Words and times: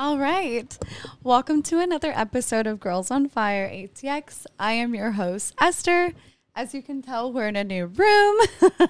All 0.00 0.16
right. 0.16 0.78
Welcome 1.22 1.62
to 1.64 1.78
another 1.78 2.10
episode 2.16 2.66
of 2.66 2.80
Girls 2.80 3.10
on 3.10 3.28
Fire 3.28 3.68
ATX. 3.68 4.46
I 4.58 4.72
am 4.72 4.94
your 4.94 5.10
host, 5.10 5.54
Esther. 5.60 6.14
As 6.56 6.72
you 6.72 6.80
can 6.80 7.02
tell, 7.02 7.30
we're 7.30 7.48
in 7.48 7.56
a 7.56 7.64
new 7.64 7.84
room. 7.84 8.40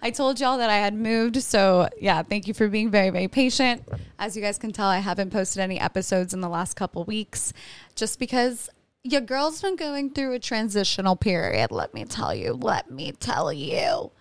I 0.00 0.12
told 0.12 0.38
y'all 0.38 0.58
that 0.58 0.70
I 0.70 0.76
had 0.76 0.94
moved. 0.94 1.42
So, 1.42 1.88
yeah, 2.00 2.22
thank 2.22 2.46
you 2.46 2.54
for 2.54 2.68
being 2.68 2.88
very, 2.88 3.10
very 3.10 3.26
patient. 3.26 3.82
As 4.16 4.36
you 4.36 4.42
guys 4.42 4.56
can 4.56 4.70
tell, 4.70 4.86
I 4.86 4.98
haven't 4.98 5.30
posted 5.30 5.60
any 5.60 5.80
episodes 5.80 6.32
in 6.32 6.40
the 6.40 6.48
last 6.48 6.74
couple 6.74 7.02
weeks 7.02 7.52
just 7.96 8.20
because 8.20 8.70
your 9.02 9.22
girl's 9.22 9.60
been 9.60 9.74
going 9.74 10.10
through 10.10 10.34
a 10.34 10.38
transitional 10.38 11.16
period. 11.16 11.72
Let 11.72 11.94
me 11.94 12.04
tell 12.04 12.32
you. 12.32 12.52
Let 12.52 12.92
me 12.92 13.10
tell 13.10 13.52
you. 13.52 14.12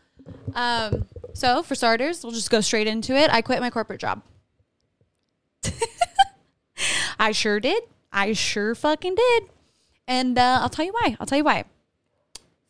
Um, 0.56 1.06
so, 1.36 1.62
for 1.62 1.76
starters, 1.76 2.24
we'll 2.24 2.34
just 2.34 2.50
go 2.50 2.60
straight 2.60 2.88
into 2.88 3.16
it. 3.16 3.32
I 3.32 3.44
quit 3.44 3.60
my 3.60 3.70
corporate 3.70 4.00
job. 4.00 4.24
I 7.20 7.32
sure 7.32 7.60
did. 7.60 7.84
I 8.12 8.34
sure 8.34 8.76
fucking 8.76 9.16
did. 9.16 9.44
And 10.08 10.38
uh, 10.38 10.60
I'll 10.62 10.70
tell 10.70 10.86
you 10.86 10.94
why. 10.94 11.16
I'll 11.20 11.26
tell 11.26 11.38
you 11.38 11.44
why. 11.44 11.66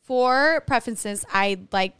For 0.03 0.63
preferences, 0.67 1.25
I 1.31 1.59
like 1.71 1.93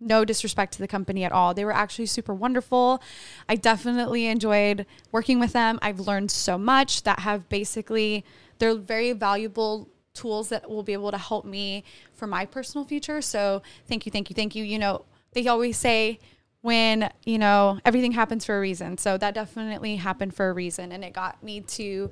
no 0.00 0.24
disrespect 0.24 0.72
to 0.74 0.78
the 0.78 0.88
company 0.88 1.24
at 1.24 1.32
all. 1.32 1.54
They 1.54 1.64
were 1.64 1.74
actually 1.74 2.06
super 2.06 2.34
wonderful. 2.34 3.02
I 3.48 3.56
definitely 3.56 4.26
enjoyed 4.26 4.86
working 5.12 5.40
with 5.40 5.52
them. 5.52 5.78
I've 5.82 6.00
learned 6.00 6.30
so 6.30 6.58
much 6.58 7.02
that 7.04 7.20
have 7.20 7.48
basically, 7.48 8.24
they're 8.58 8.74
very 8.74 9.12
valuable 9.12 9.88
tools 10.12 10.48
that 10.50 10.70
will 10.70 10.82
be 10.82 10.92
able 10.92 11.10
to 11.10 11.18
help 11.18 11.44
me 11.44 11.84
for 12.12 12.26
my 12.26 12.46
personal 12.46 12.84
future. 12.84 13.20
So 13.20 13.62
thank 13.88 14.06
you, 14.06 14.12
thank 14.12 14.30
you, 14.30 14.34
thank 14.34 14.54
you. 14.54 14.62
You 14.64 14.78
know, 14.78 15.04
they 15.32 15.46
always 15.48 15.76
say, 15.76 16.20
when 16.64 17.10
you 17.26 17.36
know 17.36 17.78
everything 17.84 18.12
happens 18.12 18.46
for 18.46 18.56
a 18.56 18.60
reason. 18.60 18.96
So 18.96 19.18
that 19.18 19.34
definitely 19.34 19.96
happened 19.96 20.34
for 20.34 20.48
a 20.48 20.52
reason 20.54 20.92
and 20.92 21.04
it 21.04 21.12
got 21.12 21.42
me 21.42 21.60
to 21.60 22.10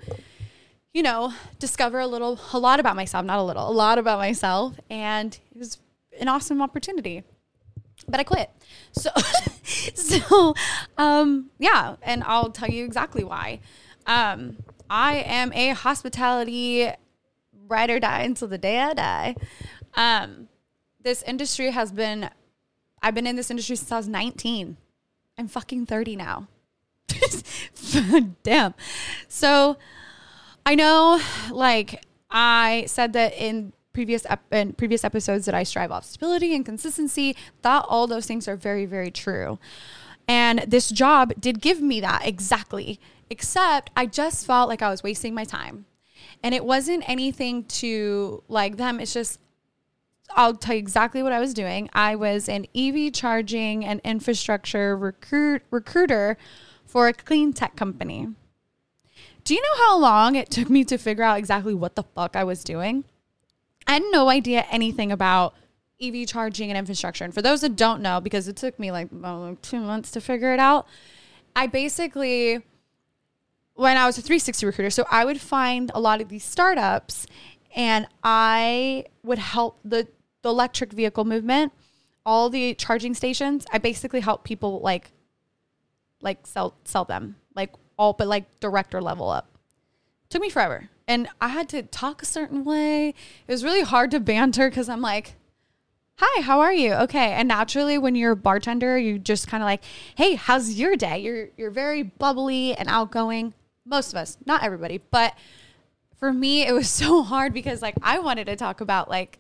you 0.93 1.03
know 1.03 1.33
discover 1.59 1.99
a 2.01 2.07
little 2.07 2.39
a 2.53 2.59
lot 2.59 2.79
about 2.79 2.95
myself 2.95 3.25
not 3.25 3.39
a 3.39 3.43
little 3.43 3.67
a 3.67 3.73
lot 3.73 3.97
about 3.97 4.19
myself 4.19 4.79
and 4.91 5.39
it 5.55 5.59
was 5.59 5.79
an 6.21 6.29
awesome 6.29 6.61
opportunity. 6.61 7.23
But 8.07 8.21
i 8.21 8.25
quit. 8.25 8.51
So 8.93 9.09
so 9.95 10.55
um 10.99 11.49
yeah 11.59 11.97
and 12.03 12.23
i'll 12.25 12.51
tell 12.51 12.69
you 12.69 12.85
exactly 12.85 13.25
why. 13.25 13.61
Um 14.07 14.59
i 14.91 15.15
am 15.15 15.51
a 15.55 15.71
hospitality 15.71 16.91
ride 17.69 17.89
or 17.89 17.99
die 17.99 18.21
until 18.21 18.49
the 18.49 18.59
day 18.59 18.81
i 18.81 18.93
die. 18.93 19.35
Um 19.95 20.49
this 21.01 21.23
industry 21.23 21.71
has 21.71 21.91
been 21.91 22.29
I've 23.03 23.15
been 23.15 23.27
in 23.27 23.37
this 23.37 23.51
industry 23.51 23.77
since 23.77 23.91
I 23.91 23.97
was 23.97 24.09
19. 24.09 24.77
I'm 25.39 25.49
fucking 25.49 25.87
30 25.87 26.17
now. 26.17 26.49
Damn. 28.43 28.75
So 29.29 29.77
I 30.65 30.75
know 30.75 31.21
like 31.51 32.05
I 32.31 32.85
said 32.87 33.13
that 33.15 33.35
in 33.37 33.73
previous 33.93 34.25
ep- 34.29 34.53
in 34.53 34.73
previous 34.73 35.05
episodes 35.05 35.45
that 35.47 35.55
I 35.55 35.65
strive 35.65 35.91
off 35.91 36.05
stability 36.05 36.55
and 36.55 36.65
consistency, 36.65 37.37
that 37.63 37.85
all 37.89 38.07
those 38.07 38.27
things 38.27 38.49
are 38.49 38.57
very 38.57 38.87
very 38.87 39.11
true. 39.11 39.59
And 40.29 40.61
this 40.61 40.89
job 40.91 41.33
did 41.41 41.61
give 41.61 41.81
me 41.81 42.01
that 42.01 42.27
exactly. 42.27 43.01
Except 43.29 43.91
I 43.97 44.07
just 44.07 44.47
felt 44.47 44.69
like 44.69 44.83
I 44.83 44.91
was 44.91 45.03
wasting 45.03 45.35
my 45.35 45.45
time. 45.45 45.87
And 46.43 46.55
it 46.55 46.65
wasn't 46.65 47.09
anything 47.09 47.65
to 47.65 48.43
like 48.49 48.77
them. 48.77 49.01
It's 49.01 49.15
just 49.15 49.39
I'll 50.35 50.55
tell 50.55 50.75
you 50.75 50.79
exactly 50.79 51.23
what 51.23 51.33
I 51.33 51.41
was 51.41 51.55
doing. 51.55 51.91
I 51.93 52.17
was 52.17 52.49
an 52.49 52.67
EV 52.75 53.13
charging 53.13 53.85
and 53.85 54.01
infrastructure 54.05 54.97
recruit 54.97 55.63
recruiter 55.71 56.37
for 56.85 57.09
a 57.09 57.13
clean 57.13 57.53
tech 57.53 57.77
company. 57.77 58.29
Do 59.45 59.55
you 59.55 59.63
know 59.63 59.85
how 59.85 59.99
long 59.99 60.37
it 60.37 60.51
took 60.51 60.71
me 60.71 60.85
to 60.85 60.97
figure 60.99 61.25
out 61.25 61.39
exactly 61.39 61.75
what 61.75 61.97
the 61.97 62.03
fuck 62.03 62.37
I 62.37 62.45
was 62.45 62.63
doing? 62.63 63.05
I 63.87 63.95
had 63.95 64.03
no 64.11 64.29
idea 64.29 64.65
anything 64.71 65.11
about 65.11 65.55
EV 66.01 66.27
charging 66.27 66.71
and 66.71 66.79
infrastructure. 66.79 67.25
And 67.25 67.35
for 67.35 67.43
those 67.43 67.63
that 67.63 67.77
don't 67.77 68.01
know, 68.03 68.21
because 68.21 68.49
it 68.49 68.57
took 68.57 68.79
me 68.79 68.93
like 68.93 69.09
two 69.63 69.81
months 69.81 70.11
to 70.13 70.21
figure 70.21 70.53
it 70.53 70.61
out, 70.61 70.87
I 71.57 71.67
basically, 71.67 72.63
when 73.75 73.97
I 73.97 74.07
was 74.07 74.19
a 74.19 74.23
360 74.23 74.67
recruiter, 74.67 74.91
so 74.91 75.05
I 75.11 75.25
would 75.25 75.41
find 75.41 75.91
a 75.95 76.01
lot 76.01 76.21
of 76.21 76.29
these 76.29 76.45
startups 76.45 77.27
and 77.75 78.07
I 78.23 79.07
would 79.23 79.39
help 79.39 79.79
the 79.85 80.09
the 80.43 80.49
electric 80.49 80.93
vehicle 80.93 81.25
movement, 81.25 81.73
all 82.25 82.51
the 82.51 82.75
charging 82.75 83.15
stations, 83.15 83.67
I 83.73 83.79
basically 83.79 84.21
help 84.21 84.45
people 84.45 84.81
like 84.81 85.11
like 86.21 86.47
sell 86.47 86.75
sell 86.85 87.05
them. 87.05 87.37
Like 87.55 87.73
all 87.97 88.13
but 88.13 88.29
like 88.29 88.61
director 88.61 89.01
level 89.01 89.29
up. 89.29 89.49
Took 90.31 90.43
me 90.43 90.51
forever. 90.51 90.89
And 91.07 91.29
I 91.41 91.49
had 91.49 91.69
to 91.71 91.83
talk 91.83 92.23
a 92.23 92.27
certain 92.27 92.65
way. 92.65 93.09
It 93.09 93.53
was 93.53 93.65
really 93.65 93.83
hard 93.83 94.11
to 94.13 94.21
banter 94.21 94.71
because 94.71 94.89
I'm 94.89 95.01
like, 95.01 95.35
hi, 96.17 96.43
how 96.43 96.61
are 96.61 96.73
you? 96.73 96.95
Okay. 96.95 97.33
And 97.33 97.49
naturally 97.49 97.99
when 97.99 98.15
you're 98.15 98.33
a 98.33 98.37
bartender, 98.37 98.97
you 98.97 99.19
just 99.19 99.49
kind 99.49 99.63
of 99.63 99.67
like, 99.67 99.83
hey, 100.15 100.37
how's 100.37 100.75
your 100.75 100.97
day? 100.97 101.19
You're 101.19 101.49
you're 101.57 101.71
very 101.71 102.03
bubbly 102.03 102.75
and 102.75 102.89
outgoing. 102.89 103.55
Most 103.85 104.13
of 104.13 104.17
us, 104.17 104.39
not 104.47 104.63
everybody, 104.63 105.01
but 105.11 105.35
for 106.17 106.33
me 106.33 106.63
it 106.67 106.73
was 106.73 106.89
so 107.03 107.23
hard 107.23 107.53
because 107.53 107.83
like 107.83 107.95
I 108.03 108.19
wanted 108.21 108.47
to 108.47 108.57
talk 108.57 108.81
about 108.81 109.11
like 109.11 109.39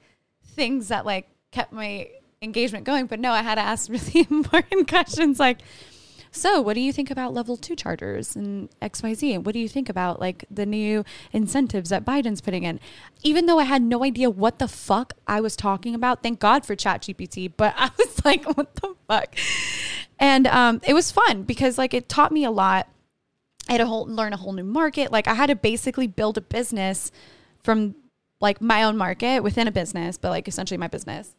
things 0.52 0.88
that 0.88 1.04
like 1.06 1.28
kept 1.50 1.72
my 1.72 2.08
engagement 2.40 2.84
going. 2.84 3.06
But 3.06 3.20
no, 3.20 3.32
I 3.32 3.42
had 3.42 3.56
to 3.56 3.60
ask 3.62 3.90
really 3.90 4.26
important 4.30 4.88
questions 4.88 5.38
like, 5.38 5.58
so 6.34 6.62
what 6.62 6.74
do 6.74 6.80
you 6.80 6.94
think 6.94 7.10
about 7.10 7.34
level 7.34 7.58
two 7.58 7.76
chargers 7.76 8.34
and 8.34 8.70
XYZ? 8.80 9.34
And 9.34 9.44
what 9.44 9.52
do 9.52 9.58
you 9.58 9.68
think 9.68 9.90
about 9.90 10.18
like 10.18 10.46
the 10.50 10.64
new 10.64 11.04
incentives 11.30 11.90
that 11.90 12.06
Biden's 12.06 12.40
putting 12.40 12.62
in? 12.64 12.80
Even 13.22 13.44
though 13.44 13.58
I 13.58 13.64
had 13.64 13.82
no 13.82 14.02
idea 14.02 14.30
what 14.30 14.58
the 14.58 14.66
fuck 14.66 15.12
I 15.26 15.42
was 15.42 15.56
talking 15.56 15.94
about, 15.94 16.22
thank 16.22 16.40
God 16.40 16.64
for 16.64 16.74
ChatGPT, 16.74 17.52
but 17.54 17.74
I 17.78 17.90
was 17.98 18.24
like, 18.24 18.44
what 18.56 18.74
the 18.76 18.94
fuck? 19.06 19.36
And 20.19 20.46
um, 20.46 20.80
it 20.84 20.94
was 20.94 21.10
fun 21.12 21.42
because 21.42 21.76
like 21.76 21.92
it 21.92 22.08
taught 22.08 22.32
me 22.32 22.44
a 22.44 22.50
lot. 22.50 22.88
I 23.69 23.72
had 23.72 23.78
to 23.78 23.86
whole, 23.86 24.06
learn 24.06 24.32
a 24.32 24.38
whole 24.38 24.54
new 24.54 24.64
market. 24.64 25.12
Like 25.12 25.28
I 25.28 25.34
had 25.34 25.46
to 25.48 25.54
basically 25.54 26.06
build 26.06 26.38
a 26.38 26.40
business 26.40 27.12
from 27.62 27.94
like 28.42 28.60
my 28.60 28.82
own 28.82 28.97
market 28.98 29.42
within 29.42 29.69
a 29.69 29.72
business, 29.72 30.19
but 30.19 30.30
like 30.30 30.48
essentially 30.48 30.76
my 30.76 30.88
business 30.88 31.34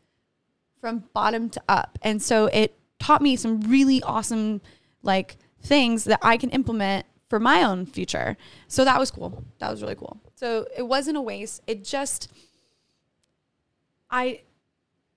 from 0.80 1.04
bottom 1.14 1.50
to 1.50 1.62
up. 1.68 2.00
And 2.02 2.22
so 2.22 2.48
it 2.48 2.80
taught 2.98 3.22
me 3.22 3.36
some 3.36 3.62
really 3.62 4.02
awesome 4.02 4.62
like 5.04 5.38
things 5.62 6.06
that 6.06 6.20
I 6.22 6.38
can 6.38 6.50
implement 6.50 7.06
for 7.30 7.40
my 7.40 7.62
own 7.62 7.86
future. 7.86 8.38
So 8.68 8.86
that 8.86 9.00
was 9.00 9.12
cool. 9.12 9.44
That 9.60 9.70
was 9.70 9.82
really 9.82 9.96
cool. 9.96 10.18
So 10.36 10.66
it 10.76 10.84
wasn't 10.84 11.18
a 11.18 11.22
waste. 11.22 11.62
It 11.68 11.84
just 11.84 12.32
I 14.10 14.42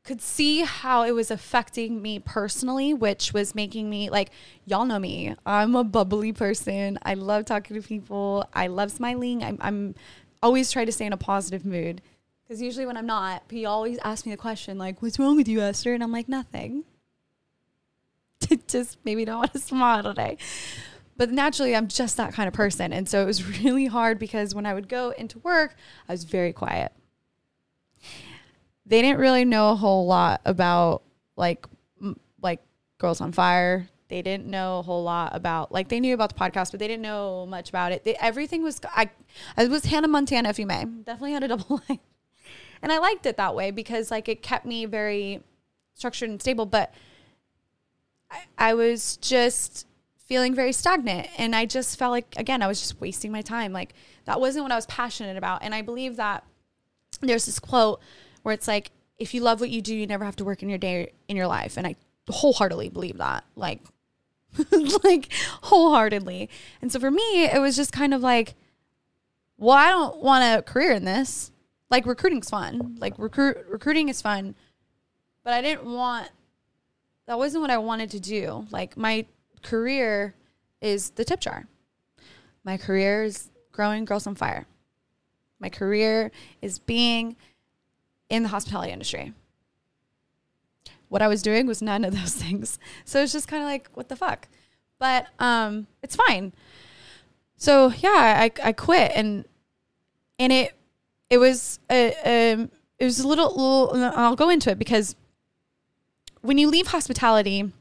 could 0.02 0.20
see 0.22 0.60
how 0.60 1.02
it 1.02 1.12
was 1.12 1.30
affecting 1.30 2.00
me 2.00 2.18
personally, 2.18 2.94
which 2.94 3.32
was 3.32 3.54
making 3.54 3.90
me 3.90 4.08
like, 4.08 4.30
y'all 4.64 4.86
know 4.86 4.98
me. 4.98 5.34
I'm 5.44 5.74
a 5.74 5.84
bubbly 5.84 6.32
person. 6.32 6.98
I 7.02 7.14
love 7.14 7.44
talking 7.44 7.80
to 7.80 7.86
people. 7.86 8.48
I 8.54 8.68
love 8.68 8.90
smiling. 8.92 9.42
I'm, 9.42 9.58
I'm 9.60 9.94
always 10.42 10.70
try 10.70 10.84
to 10.84 10.92
stay 10.92 11.06
in 11.06 11.12
a 11.12 11.16
positive 11.16 11.64
mood. 11.64 12.02
Because 12.42 12.62
usually 12.62 12.86
when 12.86 12.96
I'm 12.96 13.06
not, 13.06 13.42
he 13.50 13.66
always 13.66 13.98
asks 14.04 14.24
me 14.24 14.32
the 14.32 14.38
question, 14.38 14.78
like, 14.78 15.02
what's 15.02 15.18
wrong 15.18 15.36
with 15.36 15.48
you, 15.48 15.60
Esther? 15.60 15.94
And 15.94 16.02
I'm 16.02 16.12
like, 16.12 16.28
nothing. 16.28 16.84
just 18.68 18.98
maybe 19.04 19.24
don't 19.24 19.38
want 19.38 19.52
to 19.52 19.58
smile 19.60 20.02
today. 20.02 20.38
But 21.16 21.30
naturally, 21.30 21.74
I'm 21.74 21.88
just 21.88 22.16
that 22.18 22.34
kind 22.34 22.46
of 22.46 22.54
person. 22.54 22.92
And 22.92 23.08
so 23.08 23.22
it 23.22 23.26
was 23.26 23.60
really 23.62 23.86
hard 23.86 24.18
because 24.18 24.54
when 24.54 24.66
I 24.66 24.74
would 24.74 24.88
go 24.88 25.10
into 25.10 25.38
work, 25.40 25.74
I 26.08 26.12
was 26.12 26.24
very 26.24 26.52
quiet. 26.52 26.92
They 28.84 29.02
didn't 29.02 29.18
really 29.18 29.44
know 29.44 29.70
a 29.70 29.74
whole 29.74 30.06
lot 30.06 30.40
about 30.44 31.02
like 31.36 31.66
like 32.40 32.60
Girls 32.98 33.20
on 33.20 33.32
Fire, 33.32 33.88
they 34.08 34.22
didn't 34.22 34.46
know 34.46 34.78
a 34.78 34.82
whole 34.82 35.02
lot 35.02 35.34
about 35.34 35.72
like 35.72 35.88
they 35.88 36.00
knew 36.00 36.14
about 36.14 36.34
the 36.34 36.38
podcast, 36.38 36.70
but 36.70 36.80
they 36.80 36.88
didn't 36.88 37.02
know 37.02 37.46
much 37.46 37.68
about 37.68 37.92
it. 37.92 38.04
They, 38.04 38.14
everything 38.16 38.62
was 38.62 38.80
I, 38.94 39.10
I 39.56 39.66
was 39.66 39.86
Hannah 39.86 40.08
Montana, 40.08 40.48
if 40.48 40.58
you 40.58 40.66
may. 40.66 40.84
Definitely 40.84 41.32
had 41.32 41.42
a 41.42 41.48
double 41.56 41.82
life, 41.88 42.00
and 42.82 42.92
I 42.92 42.98
liked 42.98 43.26
it 43.26 43.36
that 43.36 43.54
way 43.54 43.70
because 43.70 44.10
like 44.10 44.28
it 44.28 44.42
kept 44.42 44.64
me 44.64 44.86
very 44.86 45.42
structured 45.94 46.30
and 46.30 46.40
stable. 46.40 46.66
But 46.66 46.94
I, 48.30 48.42
I 48.58 48.74
was 48.74 49.16
just 49.16 49.86
feeling 50.16 50.54
very 50.54 50.72
stagnant, 50.72 51.28
and 51.36 51.56
I 51.56 51.66
just 51.66 51.98
felt 51.98 52.12
like 52.12 52.34
again 52.36 52.62
I 52.62 52.68
was 52.68 52.80
just 52.80 53.00
wasting 53.00 53.32
my 53.32 53.42
time. 53.42 53.72
Like 53.72 53.94
that 54.24 54.40
wasn't 54.40 54.62
what 54.62 54.72
I 54.72 54.76
was 54.76 54.86
passionate 54.86 55.36
about, 55.36 55.62
and 55.62 55.74
I 55.74 55.82
believe 55.82 56.16
that 56.16 56.44
there's 57.20 57.46
this 57.46 57.58
quote 57.58 58.00
where 58.42 58.54
it's 58.54 58.68
like 58.68 58.92
if 59.18 59.34
you 59.34 59.40
love 59.40 59.60
what 59.60 59.70
you 59.70 59.82
do, 59.82 59.96
you 59.96 60.06
never 60.06 60.24
have 60.24 60.36
to 60.36 60.44
work 60.44 60.62
in 60.62 60.68
your 60.68 60.78
day 60.78 61.12
in 61.26 61.36
your 61.36 61.48
life, 61.48 61.76
and 61.76 61.88
I 61.88 61.96
wholeheartedly 62.28 62.90
believe 62.90 63.18
that. 63.18 63.44
Like 63.56 63.82
like 65.04 65.32
wholeheartedly. 65.62 66.48
And 66.82 66.90
so 66.90 67.00
for 67.00 67.10
me, 67.10 67.44
it 67.44 67.60
was 67.60 67.76
just 67.76 67.92
kind 67.92 68.14
of 68.14 68.22
like, 68.22 68.54
well, 69.58 69.76
I 69.76 69.88
don't 69.88 70.22
want 70.22 70.44
a 70.44 70.62
career 70.62 70.92
in 70.92 71.04
this. 71.04 71.50
Like 71.90 72.06
recruiting's 72.06 72.50
fun. 72.50 72.96
Like 72.98 73.18
recruit 73.18 73.58
recruiting 73.68 74.08
is 74.08 74.20
fun. 74.20 74.54
But 75.44 75.52
I 75.52 75.62
didn't 75.62 75.84
want 75.84 76.30
that 77.26 77.38
wasn't 77.38 77.62
what 77.62 77.70
I 77.70 77.78
wanted 77.78 78.10
to 78.12 78.20
do. 78.20 78.66
Like 78.70 78.96
my 78.96 79.26
career 79.62 80.34
is 80.80 81.10
the 81.10 81.24
tip 81.24 81.40
jar. 81.40 81.66
My 82.64 82.76
career 82.76 83.24
is 83.24 83.50
growing 83.72 84.04
Girls 84.04 84.26
on 84.26 84.34
Fire. 84.34 84.66
My 85.60 85.68
career 85.68 86.32
is 86.60 86.78
being 86.78 87.36
in 88.28 88.42
the 88.42 88.48
hospitality 88.48 88.92
industry. 88.92 89.32
What 91.08 91.22
I 91.22 91.28
was 91.28 91.42
doing 91.42 91.66
was 91.66 91.82
none 91.82 92.04
of 92.04 92.14
those 92.14 92.34
things. 92.42 92.78
So 93.04 93.22
it's 93.22 93.32
just 93.32 93.48
kind 93.48 93.62
of 93.62 93.68
like, 93.68 93.88
what 93.94 94.08
the 94.08 94.16
fuck? 94.16 94.48
But 94.98 95.26
um, 95.38 95.86
it's 96.02 96.16
fine. 96.16 96.52
So 97.56 97.92
yeah, 97.98 98.10
I, 98.40 98.50
I 98.62 98.72
quit 98.72 99.12
and 99.14 99.44
and 100.38 100.52
it 100.52 100.74
it 101.30 101.38
was 101.38 101.80
a, 101.90 102.52
um, 102.52 102.70
it 102.98 103.04
was 103.04 103.18
a 103.18 103.26
little, 103.26 103.54
little 103.54 104.12
I'll 104.14 104.36
go 104.36 104.50
into 104.50 104.70
it 104.70 104.78
because 104.78 105.16
when 106.42 106.58
you 106.58 106.68
leave 106.68 106.88
hospitality, 106.88 107.72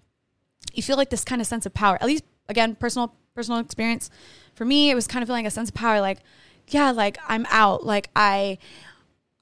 you 0.73 0.83
feel 0.83 0.97
like 0.97 1.09
this 1.09 1.23
kind 1.23 1.41
of 1.41 1.47
sense 1.47 1.65
of 1.65 1.73
power. 1.73 1.95
At 2.01 2.07
least 2.07 2.23
again, 2.49 2.75
personal 2.75 3.13
personal 3.35 3.59
experience. 3.59 4.09
For 4.55 4.65
me, 4.65 4.89
it 4.89 4.95
was 4.95 5.07
kind 5.07 5.21
of 5.21 5.27
feeling 5.27 5.45
a 5.45 5.51
sense 5.51 5.69
of 5.69 5.75
power 5.75 5.99
like 6.01 6.19
yeah, 6.69 6.91
like 6.91 7.17
I'm 7.27 7.45
out. 7.49 7.85
Like 7.85 8.09
I 8.15 8.57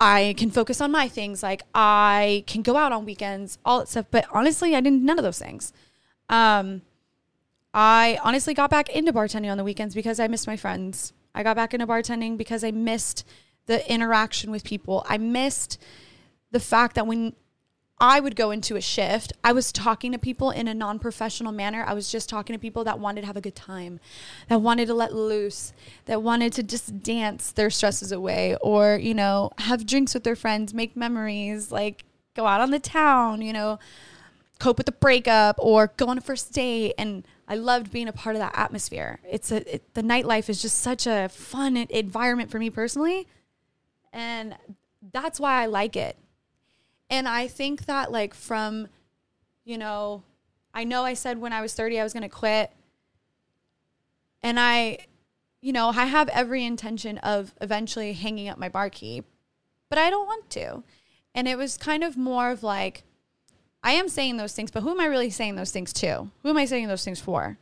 I 0.03 0.33
can 0.37 0.51
focus 0.51 0.81
on 0.81 0.91
my 0.91 1.07
things. 1.07 1.41
Like 1.41 1.63
I 1.73 2.43
can 2.45 2.61
go 2.61 2.75
out 2.75 2.91
on 2.91 3.05
weekends, 3.05 3.57
all 3.63 3.79
that 3.79 3.87
stuff. 3.87 4.05
But 4.11 4.25
honestly, 4.31 4.75
I 4.75 4.81
didn't 4.81 5.03
none 5.03 5.17
of 5.17 5.23
those 5.23 5.39
things. 5.39 5.71
Um 6.29 6.81
I 7.73 8.19
honestly 8.21 8.53
got 8.53 8.69
back 8.69 8.89
into 8.89 9.13
bartending 9.13 9.49
on 9.49 9.57
the 9.57 9.63
weekends 9.63 9.95
because 9.95 10.19
I 10.19 10.27
missed 10.27 10.45
my 10.45 10.57
friends. 10.57 11.13
I 11.33 11.41
got 11.41 11.55
back 11.55 11.73
into 11.73 11.87
bartending 11.87 12.37
because 12.37 12.63
I 12.63 12.71
missed 12.71 13.25
the 13.65 13.89
interaction 13.91 14.51
with 14.51 14.63
people. 14.63 15.05
I 15.07 15.17
missed 15.17 15.81
the 16.51 16.59
fact 16.59 16.95
that 16.95 17.07
when 17.07 17.33
I 17.99 18.19
would 18.19 18.35
go 18.35 18.51
into 18.51 18.75
a 18.75 18.81
shift, 18.81 19.33
I 19.43 19.53
was 19.53 19.71
talking 19.71 20.11
to 20.11 20.17
people 20.17 20.51
in 20.51 20.67
a 20.67 20.73
non 20.73 20.99
professional 20.99 21.51
manner. 21.51 21.85
I 21.87 21.93
was 21.93 22.11
just 22.11 22.27
talking 22.27 22.53
to 22.53 22.59
people 22.59 22.83
that 22.83 22.99
wanted 22.99 23.21
to 23.21 23.27
have 23.27 23.37
a 23.37 23.41
good 23.41 23.55
time, 23.55 23.99
that 24.49 24.61
wanted 24.61 24.87
to 24.87 24.93
let 24.93 25.13
loose, 25.13 25.73
that 26.05 26.21
wanted 26.21 26.53
to 26.53 26.63
just 26.63 27.01
dance 27.01 27.51
their 27.51 27.69
stresses 27.69 28.11
away 28.11 28.57
or, 28.61 28.97
you 28.97 29.13
know, 29.13 29.51
have 29.59 29.85
drinks 29.85 30.13
with 30.13 30.23
their 30.23 30.35
friends, 30.35 30.73
make 30.73 30.97
memories, 30.97 31.71
like 31.71 32.03
go 32.35 32.45
out 32.45 32.61
on 32.61 32.71
the 32.71 32.79
town, 32.79 33.41
you 33.41 33.53
know, 33.53 33.79
cope 34.59 34.77
with 34.77 34.85
the 34.85 34.91
breakup 34.91 35.55
or 35.59 35.91
go 35.95 36.07
on 36.07 36.17
a 36.17 36.21
first 36.21 36.51
date. 36.51 36.93
And 36.97 37.25
I 37.47 37.55
loved 37.55 37.91
being 37.91 38.07
a 38.07 38.13
part 38.13 38.35
of 38.35 38.41
that 38.41 38.57
atmosphere. 38.57 39.19
It's 39.29 39.51
a, 39.51 39.75
it, 39.75 39.93
the 39.93 40.01
nightlife 40.01 40.49
is 40.49 40.61
just 40.61 40.79
such 40.79 41.07
a 41.07 41.29
fun 41.29 41.77
environment 41.77 42.49
for 42.49 42.59
me 42.59 42.69
personally 42.69 43.27
and 44.13 44.55
that's 45.11 45.39
why 45.39 45.63
I 45.63 45.65
like 45.65 45.97
it. 45.97 46.17
And 47.13 47.27
I 47.27 47.47
think 47.47 47.85
that, 47.85 48.11
like, 48.11 48.33
from, 48.33 48.87
you 49.65 49.77
know, 49.77 50.23
I 50.73 50.83
know 50.83 51.03
I 51.03 51.13
said 51.13 51.37
when 51.37 51.53
I 51.53 51.61
was 51.61 51.75
30 51.75 51.99
I 51.99 52.03
was 52.03 52.11
going 52.11 52.23
to 52.23 52.27
quit. 52.27 52.71
And 54.41 54.59
I, 54.59 54.97
you 55.61 55.71
know, 55.73 55.89
I 55.89 56.05
have 56.05 56.27
every 56.29 56.65
intention 56.65 57.19
of 57.19 57.53
eventually 57.61 58.13
hanging 58.13 58.49
up 58.49 58.57
my 58.57 58.67
bar 58.67 58.89
key, 58.89 59.21
but 59.89 59.99
I 59.99 60.09
don't 60.09 60.25
want 60.25 60.49
to. 60.49 60.81
And 61.35 61.47
it 61.47 61.55
was 61.55 61.77
kind 61.77 62.03
of 62.03 62.17
more 62.17 62.49
of 62.49 62.63
like, 62.63 63.03
I 63.83 63.91
am 63.91 64.09
saying 64.09 64.37
those 64.37 64.53
things, 64.53 64.71
but 64.71 64.81
who 64.81 64.89
am 64.89 64.99
I 64.99 65.05
really 65.05 65.29
saying 65.29 65.55
those 65.55 65.69
things 65.69 65.93
to? 65.93 66.29
Who 66.41 66.49
am 66.49 66.57
I 66.57 66.65
saying 66.65 66.87
those 66.87 67.05
things 67.05 67.19
for? 67.19 67.59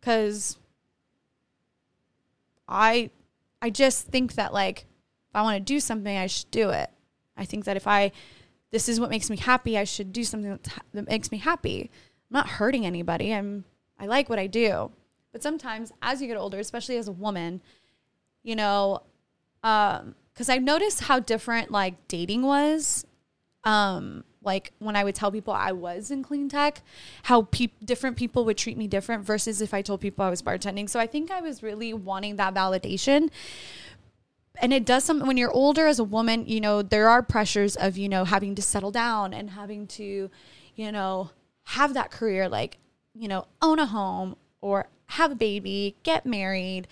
Because 0.00 0.58
I, 2.68 3.10
I 3.62 3.70
just 3.70 4.08
think 4.08 4.34
that 4.34 4.52
like 4.52 4.80
if 4.80 5.36
I 5.36 5.42
want 5.42 5.58
to 5.58 5.72
do 5.72 5.78
something, 5.78 6.16
I 6.16 6.26
should 6.26 6.50
do 6.50 6.70
it. 6.70 6.90
I 7.36 7.44
think 7.44 7.66
that 7.66 7.76
if 7.76 7.86
I, 7.86 8.10
this 8.70 8.88
is 8.88 9.00
what 9.00 9.10
makes 9.10 9.30
me 9.30 9.36
happy, 9.36 9.76
I 9.76 9.84
should 9.84 10.12
do 10.12 10.24
something 10.24 10.58
that 10.92 11.08
makes 11.08 11.30
me 11.32 11.38
happy. 11.38 11.90
I'm 12.30 12.34
not 12.34 12.48
hurting 12.48 12.86
anybody. 12.86 13.34
I'm, 13.34 13.64
I 13.98 14.06
like 14.06 14.28
what 14.28 14.38
I 14.38 14.46
do. 14.46 14.92
But 15.32 15.42
sometimes 15.42 15.92
as 16.02 16.20
you 16.20 16.28
get 16.28 16.36
older, 16.36 16.58
especially 16.58 16.96
as 16.96 17.08
a 17.08 17.12
woman, 17.12 17.60
you 18.42 18.56
know, 18.56 19.02
um, 19.62 20.14
cause 20.36 20.48
I've 20.48 20.62
noticed 20.62 21.02
how 21.02 21.20
different 21.20 21.70
like 21.70 22.08
dating 22.08 22.42
was. 22.42 23.04
Um, 23.64 24.24
like 24.42 24.72
when 24.78 24.96
I 24.96 25.04
would 25.04 25.14
tell 25.14 25.30
people 25.30 25.52
I 25.52 25.72
was 25.72 26.10
in 26.10 26.22
clean 26.22 26.48
tech, 26.48 26.82
how 27.24 27.42
pe- 27.42 27.68
different 27.84 28.16
people 28.16 28.44
would 28.46 28.56
treat 28.56 28.78
me 28.78 28.86
different 28.86 29.24
versus 29.24 29.60
if 29.60 29.74
I 29.74 29.82
told 29.82 30.00
people 30.00 30.24
I 30.24 30.30
was 30.30 30.40
bartending. 30.40 30.88
So 30.88 30.98
I 30.98 31.06
think 31.06 31.30
I 31.30 31.40
was 31.40 31.62
really 31.62 31.92
wanting 31.92 32.36
that 32.36 32.54
validation 32.54 33.28
and 34.60 34.72
it 34.72 34.84
does 34.84 35.04
something 35.04 35.26
when 35.26 35.36
you're 35.36 35.50
older 35.52 35.86
as 35.86 35.98
a 35.98 36.04
woman 36.04 36.46
you 36.46 36.60
know 36.60 36.82
there 36.82 37.08
are 37.08 37.22
pressures 37.22 37.76
of 37.76 37.96
you 37.96 38.08
know 38.08 38.24
having 38.24 38.54
to 38.54 38.62
settle 38.62 38.90
down 38.90 39.32
and 39.32 39.50
having 39.50 39.86
to 39.86 40.30
you 40.76 40.92
know 40.92 41.30
have 41.64 41.94
that 41.94 42.10
career 42.10 42.48
like 42.48 42.78
you 43.14 43.28
know 43.28 43.46
own 43.62 43.78
a 43.78 43.86
home 43.86 44.36
or 44.60 44.88
have 45.06 45.32
a 45.32 45.34
baby 45.34 45.96
get 46.02 46.24
married 46.24 46.86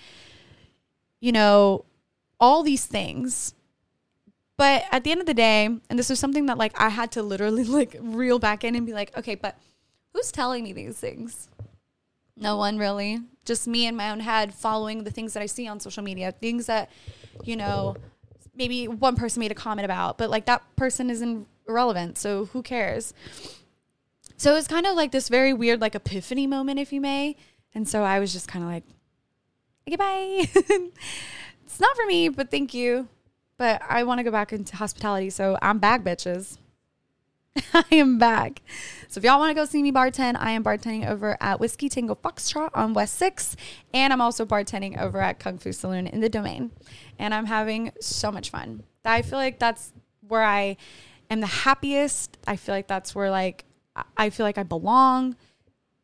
you 1.20 1.32
know 1.32 1.84
all 2.40 2.62
these 2.62 2.86
things. 2.86 3.54
But 4.56 4.84
at 4.90 5.04
the 5.04 5.12
end 5.12 5.20
of 5.20 5.26
the 5.26 5.34
day 5.34 5.66
and 5.66 5.98
this 5.98 6.10
was 6.10 6.18
something 6.18 6.46
that 6.46 6.58
like 6.58 6.78
i 6.80 6.88
had 6.88 7.12
to 7.12 7.22
literally 7.22 7.64
like 7.78 7.96
reel 8.00 8.38
back 8.38 8.64
in 8.64 8.74
and 8.74 8.86
be 8.86 8.92
like 8.92 9.16
okay 9.16 9.34
but 9.34 9.56
who's 10.12 10.32
telling 10.32 10.64
me 10.64 10.72
these 10.72 10.98
things? 10.98 11.48
No 12.36 12.56
one 12.56 12.78
really. 12.78 13.20
Just 13.44 13.68
me 13.68 13.86
in 13.86 13.94
my 13.96 14.10
own 14.10 14.20
head 14.20 14.54
following 14.54 15.04
the 15.04 15.10
things 15.10 15.32
that 15.34 15.42
i 15.42 15.46
see 15.46 15.66
on 15.66 15.80
social 15.80 16.02
media 16.02 16.32
things 16.32 16.66
that 16.66 16.90
you 17.44 17.56
know, 17.56 17.96
maybe 18.54 18.88
one 18.88 19.16
person 19.16 19.40
made 19.40 19.52
a 19.52 19.54
comment 19.54 19.84
about, 19.84 20.18
but 20.18 20.30
like 20.30 20.46
that 20.46 20.62
person 20.76 21.10
is 21.10 21.24
irrelevant. 21.68 22.18
So 22.18 22.46
who 22.46 22.62
cares? 22.62 23.14
So 24.36 24.52
it 24.52 24.54
was 24.54 24.68
kind 24.68 24.86
of 24.86 24.94
like 24.94 25.12
this 25.12 25.28
very 25.28 25.52
weird, 25.52 25.80
like 25.80 25.94
epiphany 25.94 26.46
moment, 26.46 26.78
if 26.78 26.92
you 26.92 27.00
may. 27.00 27.36
And 27.74 27.88
so 27.88 28.02
I 28.02 28.18
was 28.18 28.32
just 28.32 28.48
kind 28.48 28.64
of 28.64 28.70
like, 28.70 28.84
goodbye. 29.88 30.48
it's 31.64 31.80
not 31.80 31.96
for 31.96 32.06
me, 32.06 32.28
but 32.28 32.50
thank 32.50 32.74
you. 32.74 33.08
But 33.56 33.82
I 33.88 34.04
want 34.04 34.18
to 34.18 34.24
go 34.24 34.30
back 34.30 34.52
into 34.52 34.76
hospitality. 34.76 35.30
So 35.30 35.58
I'm 35.60 35.78
back, 35.78 36.04
bitches. 36.04 36.58
I 37.74 37.84
am 37.92 38.18
back. 38.18 38.62
So 39.08 39.18
if 39.18 39.24
y'all 39.24 39.38
want 39.38 39.50
to 39.50 39.54
go 39.54 39.64
see 39.64 39.82
me 39.82 39.90
bartend, 39.90 40.36
I 40.38 40.50
am 40.52 40.62
bartending 40.62 41.08
over 41.08 41.36
at 41.40 41.60
Whiskey 41.60 41.88
Tango 41.88 42.14
Foxtrot 42.14 42.70
on 42.74 42.94
West 42.94 43.14
6. 43.14 43.56
And 43.94 44.12
I'm 44.12 44.20
also 44.20 44.44
bartending 44.44 45.00
over 45.00 45.20
at 45.20 45.38
Kung 45.38 45.58
Fu 45.58 45.72
Saloon 45.72 46.06
in 46.06 46.20
the 46.20 46.28
Domain. 46.28 46.70
And 47.18 47.32
I'm 47.32 47.46
having 47.46 47.92
so 48.00 48.30
much 48.30 48.50
fun. 48.50 48.82
I 49.04 49.22
feel 49.22 49.38
like 49.38 49.58
that's 49.58 49.92
where 50.26 50.44
I 50.44 50.76
am 51.30 51.40
the 51.40 51.46
happiest. 51.46 52.36
I 52.46 52.56
feel 52.56 52.74
like 52.74 52.86
that's 52.86 53.14
where 53.14 53.30
like 53.30 53.64
I 54.16 54.30
feel 54.30 54.44
like 54.44 54.58
I 54.58 54.62
belong. 54.62 55.36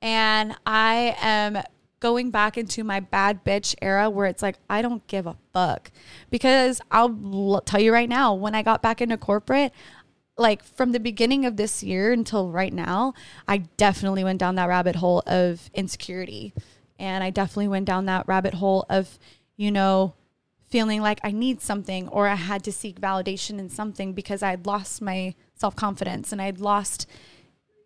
And 0.01 0.57
I 0.67 1.17
am 1.21 1.63
going 2.05 2.31
back 2.31 2.59
into 2.59 2.85
my 2.85 3.01
bad 3.01 3.43
bitch 3.45 3.75
era 3.81 4.11
where 4.11 4.27
it's 4.27 4.43
like 4.43 4.57
I 4.69 4.83
don't 4.83 5.07
give 5.07 5.27
a 5.27 5.37
fuck 5.55 5.91
because 6.29 6.83
I'll 6.91 7.63
tell 7.65 7.81
you 7.81 7.95
right 7.95 8.11
now 8.11 8.35
when 8.35 8.55
I 8.55 8.63
got 8.63 8.83
back 8.83 9.01
into 9.01 9.17
corporate 9.17 9.73
like 10.37 10.65
from 10.65 10.93
the 10.93 11.01
beginning 11.01 11.47
of 11.47 11.57
this 11.57 11.83
year 11.83 12.13
until 12.13 12.51
right 12.51 12.73
now, 12.73 13.15
I 13.47 13.59
definitely 13.77 14.25
went 14.25 14.41
down 14.41 14.57
that 14.57 14.69
rabbit 14.69 14.97
hole 14.97 15.23
of 15.27 15.71
insecurity. 15.75 16.53
And 16.99 17.23
I 17.23 17.31
definitely 17.31 17.69
went 17.69 17.87
down 17.87 18.07
that 18.07 18.27
rabbit 18.27 18.55
hole 18.55 18.87
of, 18.89 19.19
you 19.57 19.71
know, 19.71 20.15
feeling 20.69 21.01
like 21.01 21.21
I 21.23 21.31
need 21.31 21.61
something 21.61 22.09
or 22.09 22.27
I 22.27 22.35
had 22.35 22.65
to 22.65 22.73
seek 22.73 23.01
validation 23.01 23.59
in 23.59 23.69
something 23.69 24.13
because 24.13 24.43
I 24.43 24.51
had 24.51 24.67
lost 24.67 25.01
my 25.01 25.35
self 25.55 25.77
confidence 25.77 26.33
and 26.33 26.43
I 26.43 26.47
had 26.47 26.61
lost, 26.61 27.09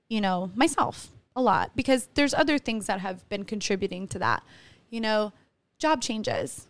you 0.08 0.20
know, 0.20 0.50
myself 0.54 1.08
a 1.36 1.42
lot 1.42 1.72
because 1.76 2.08
there's 2.14 2.34
other 2.34 2.58
things 2.58 2.86
that 2.86 3.00
have 3.00 3.28
been 3.28 3.44
contributing 3.44 4.08
to 4.08 4.18
that. 4.20 4.42
You 4.90 5.02
know, 5.02 5.32
job 5.78 6.00
changes, 6.00 6.66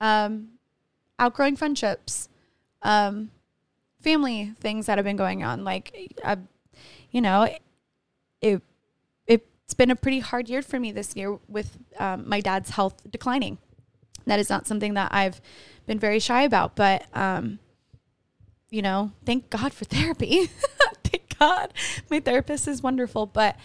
um, 0.00 0.50
outgrowing 1.18 1.56
friendships, 1.56 2.28
um, 2.82 3.30
family 4.00 4.52
things 4.60 4.86
that 4.86 4.98
have 4.98 5.04
been 5.04 5.16
going 5.16 5.42
on. 5.42 5.64
Like, 5.64 6.16
uh, 6.24 6.36
you 7.10 7.20
know, 7.20 7.42
it, 7.42 8.62
it 9.26 9.46
has 9.66 9.74
been 9.74 9.90
a 9.90 9.96
pretty 9.96 10.20
hard 10.20 10.48
year 10.48 10.62
for 10.62 10.80
me 10.80 10.92
this 10.92 11.14
year 11.16 11.38
with 11.48 11.78
um, 11.98 12.28
my 12.28 12.40
dad's 12.40 12.70
health 12.70 13.00
declining. 13.10 13.58
That 14.26 14.38
is 14.38 14.50
not 14.50 14.66
something 14.66 14.94
that 14.94 15.12
I've 15.12 15.40
been 15.86 15.98
very 15.98 16.20
shy 16.20 16.42
about, 16.42 16.76
but 16.76 17.04
um, 17.16 17.58
you 18.70 18.82
know, 18.82 19.12
thank 19.24 19.50
God 19.50 19.72
for 19.72 19.84
therapy. 19.96 20.46
thank 21.04 21.38
God, 21.38 21.72
my 22.10 22.20
therapist 22.20 22.68
is 22.68 22.82
wonderful. 22.82 23.26
But 23.26 23.56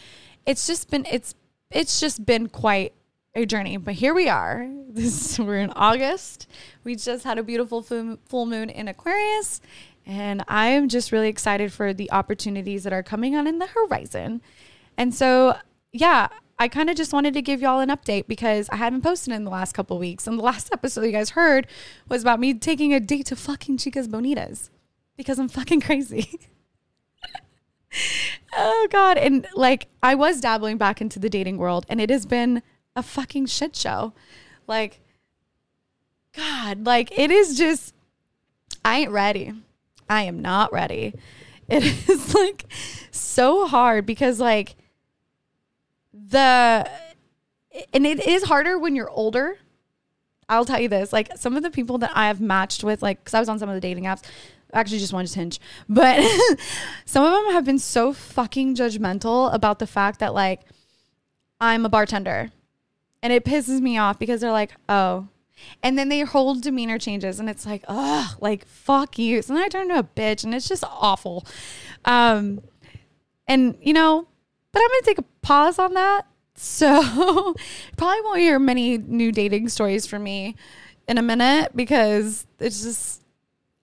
it's 0.46 0.68
just 0.68 0.90
been 0.90 1.06
it's 1.12 1.36
it's 1.72 2.00
just 2.00 2.26
been 2.26 2.48
quite 2.48 2.94
a 3.36 3.46
journey. 3.46 3.78
But 3.78 3.96
here 3.96 4.14
we 4.14 4.30
are. 4.30 4.68
This 4.96 5.38
we're 5.38 5.60
in 5.60 5.72
August. 5.72 6.48
We 6.86 6.96
just 6.96 7.26
had 7.26 7.38
a 7.38 7.44
beautiful 7.44 7.82
full 7.82 8.46
moon 8.46 8.70
in 8.70 8.88
Aquarius, 8.88 9.60
and 10.06 10.44
I'm 10.48 10.88
just 10.88 11.12
really 11.12 11.30
excited 11.30 11.74
for 11.74 11.94
the 11.94 12.12
opportunities 12.12 12.84
that 12.84 12.94
are 12.94 13.04
coming 13.04 13.36
on 13.36 13.48
in 13.48 13.60
the 13.60 13.68
horizon. 13.68 14.42
And 14.98 15.14
so, 15.14 15.58
yeah, 15.92 16.28
I 16.60 16.68
kind 16.68 16.90
of 16.90 16.96
just 16.96 17.12
wanted 17.12 17.34
to 17.34 17.42
give 17.42 17.62
y'all 17.62 17.80
an 17.80 17.90
update 17.90 18.28
because 18.28 18.70
I 18.70 18.78
haven't 18.78 19.02
posted 19.02 19.34
in 19.34 19.44
the 19.44 19.52
last 19.52 19.74
couple 19.74 19.98
weeks. 19.98 20.28
And 20.28 20.38
the 20.38 20.44
last 20.44 20.70
episode 20.74 21.06
you 21.06 21.12
guys 21.12 21.32
heard 21.32 21.68
was 22.08 22.22
about 22.22 22.40
me 22.40 22.54
taking 22.54 22.94
a 22.94 23.00
date 23.00 23.26
to 23.28 23.36
fucking 23.36 23.78
Chicas 23.78 24.08
Bonitas 24.08 24.70
because 25.18 25.40
I'm 25.40 25.50
fucking 25.50 25.82
crazy. 25.82 26.40
oh 28.56 28.88
God. 28.92 29.18
And 29.18 29.48
like 29.56 29.88
I 30.04 30.16
was 30.16 30.40
dabbling 30.40 30.78
back 30.78 31.02
into 31.02 31.20
the 31.20 31.30
dating 31.30 31.58
world 31.58 31.86
and 31.90 32.00
it 32.00 32.10
has 32.10 32.26
been 32.26 32.62
a 32.96 33.04
fucking 33.04 33.48
shit 33.48 33.76
show. 33.76 34.14
Like 34.68 35.02
God, 36.34 36.86
like 36.86 37.18
it 37.18 37.32
is 37.32 37.58
just, 37.58 37.96
I 38.84 39.00
ain't 39.00 39.12
ready. 39.12 39.54
I 40.10 40.24
am 40.24 40.42
not 40.42 40.72
ready. 40.72 41.14
It 41.68 41.84
is 42.10 42.34
like 42.34 42.66
so 43.12 43.68
hard 43.68 44.06
because, 44.06 44.40
like, 44.40 44.76
the, 46.14 46.90
and 47.94 48.06
it 48.06 48.26
is 48.26 48.44
harder 48.44 48.78
when 48.78 48.96
you're 48.96 49.10
older. 49.10 49.58
I'll 50.48 50.66
tell 50.66 50.80
you 50.80 50.90
this 50.90 51.12
like, 51.12 51.36
some 51.38 51.58
of 51.58 51.64
the 51.64 51.72
people 51.72 51.98
that 52.00 52.12
I 52.14 52.28
have 52.28 52.40
matched 52.40 52.84
with, 52.84 53.02
like, 53.02 53.20
because 53.20 53.34
I 53.34 53.40
was 53.40 53.50
on 53.50 53.58
some 53.60 53.70
of 53.70 53.76
the 53.76 53.82
dating 53.82 54.04
apps, 54.04 54.24
actually 54.74 55.00
just 55.00 55.14
one 55.14 55.26
just 55.26 55.36
hinge, 55.36 55.60
but 55.90 56.20
some 57.06 57.26
of 57.26 57.32
them 57.32 57.54
have 57.54 57.66
been 57.66 57.80
so 57.80 58.14
fucking 58.14 58.76
judgmental 58.76 59.54
about 59.54 59.80
the 59.80 59.88
fact 59.88 60.20
that, 60.20 60.34
like, 60.34 60.62
I'm 61.60 61.86
a 61.86 61.90
bartender. 61.90 62.52
And 63.24 63.34
it 63.34 63.44
pisses 63.44 63.82
me 63.82 63.98
off 63.98 64.20
because 64.20 64.40
they're 64.42 64.52
like, 64.52 64.72
oh, 64.88 65.28
and 65.84 65.98
then 65.98 66.10
their 66.10 66.26
whole 66.26 66.56
demeanor 66.56 66.98
changes 66.98 67.40
and 67.40 67.50
it's 67.50 67.66
like, 67.66 67.84
ugh, 67.88 68.38
like 68.40 68.66
fuck 68.66 69.18
you. 69.18 69.42
So 69.42 69.54
then 69.54 69.64
I 69.64 69.68
turn 69.68 69.84
into 69.84 70.00
a 70.00 70.04
bitch 70.04 70.44
and 70.44 70.54
it's 70.54 70.68
just 70.68 70.84
awful. 70.84 71.46
Um 72.04 72.62
and 73.48 73.78
you 73.82 73.94
know, 73.94 74.28
but 74.72 74.82
I'm 74.82 74.90
gonna 74.90 75.02
take 75.04 75.20
a 75.20 75.26
pause 75.42 75.80
on 75.80 75.94
that. 75.94 76.26
So 76.56 77.02
probably 77.98 78.22
won't 78.22 78.40
hear 78.40 78.60
many 78.60 78.98
new 78.98 79.32
dating 79.32 79.70
stories 79.70 80.06
from 80.06 80.24
me 80.24 80.56
in 81.08 81.18
a 81.18 81.22
minute 81.22 81.72
because 81.76 82.46
it's 82.60 82.84
just 82.84 83.22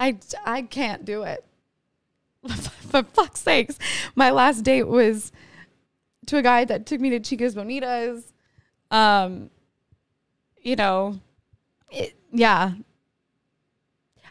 I 0.00 0.18
I 0.44 0.62
can't 0.62 1.04
do 1.04 1.22
it. 1.22 1.44
For 2.48 3.02
fuck's 3.04 3.40
sakes. 3.40 3.78
My 4.16 4.30
last 4.30 4.62
date 4.62 4.88
was 4.88 5.32
to 6.26 6.38
a 6.38 6.42
guy 6.42 6.64
that 6.64 6.86
took 6.86 7.00
me 7.00 7.10
to 7.10 7.20
Chicas 7.20 7.54
Bonitas. 7.54 8.32
Um, 8.90 9.50
you 10.60 10.76
know, 10.76 11.20
it, 11.92 12.14
yeah. 12.32 12.72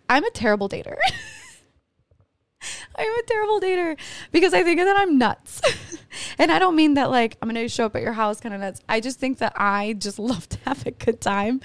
I'm 0.09 0.25
a 0.25 0.31
terrible 0.31 0.67
dater. 0.67 0.97
I'm 2.95 3.11
a 3.11 3.23
terrible 3.23 3.61
dater 3.61 3.97
because 4.31 4.53
I 4.53 4.63
think 4.63 4.79
that 4.79 4.97
I'm 4.97 5.17
nuts. 5.17 5.61
and 6.37 6.51
I 6.51 6.59
don't 6.59 6.75
mean 6.75 6.95
that 6.95 7.09
like 7.09 7.37
I'm 7.41 7.49
going 7.49 7.63
to 7.63 7.69
show 7.69 7.85
up 7.85 7.95
at 7.95 8.01
your 8.01 8.13
house 8.13 8.39
kind 8.39 8.53
of 8.53 8.61
nuts. 8.61 8.81
I 8.89 8.99
just 8.99 9.19
think 9.19 9.37
that 9.37 9.53
I 9.55 9.93
just 9.93 10.19
love 10.31 10.49
to 10.49 10.57
have 10.65 10.85
a 10.85 10.91
good 10.91 11.21
time. 11.21 11.61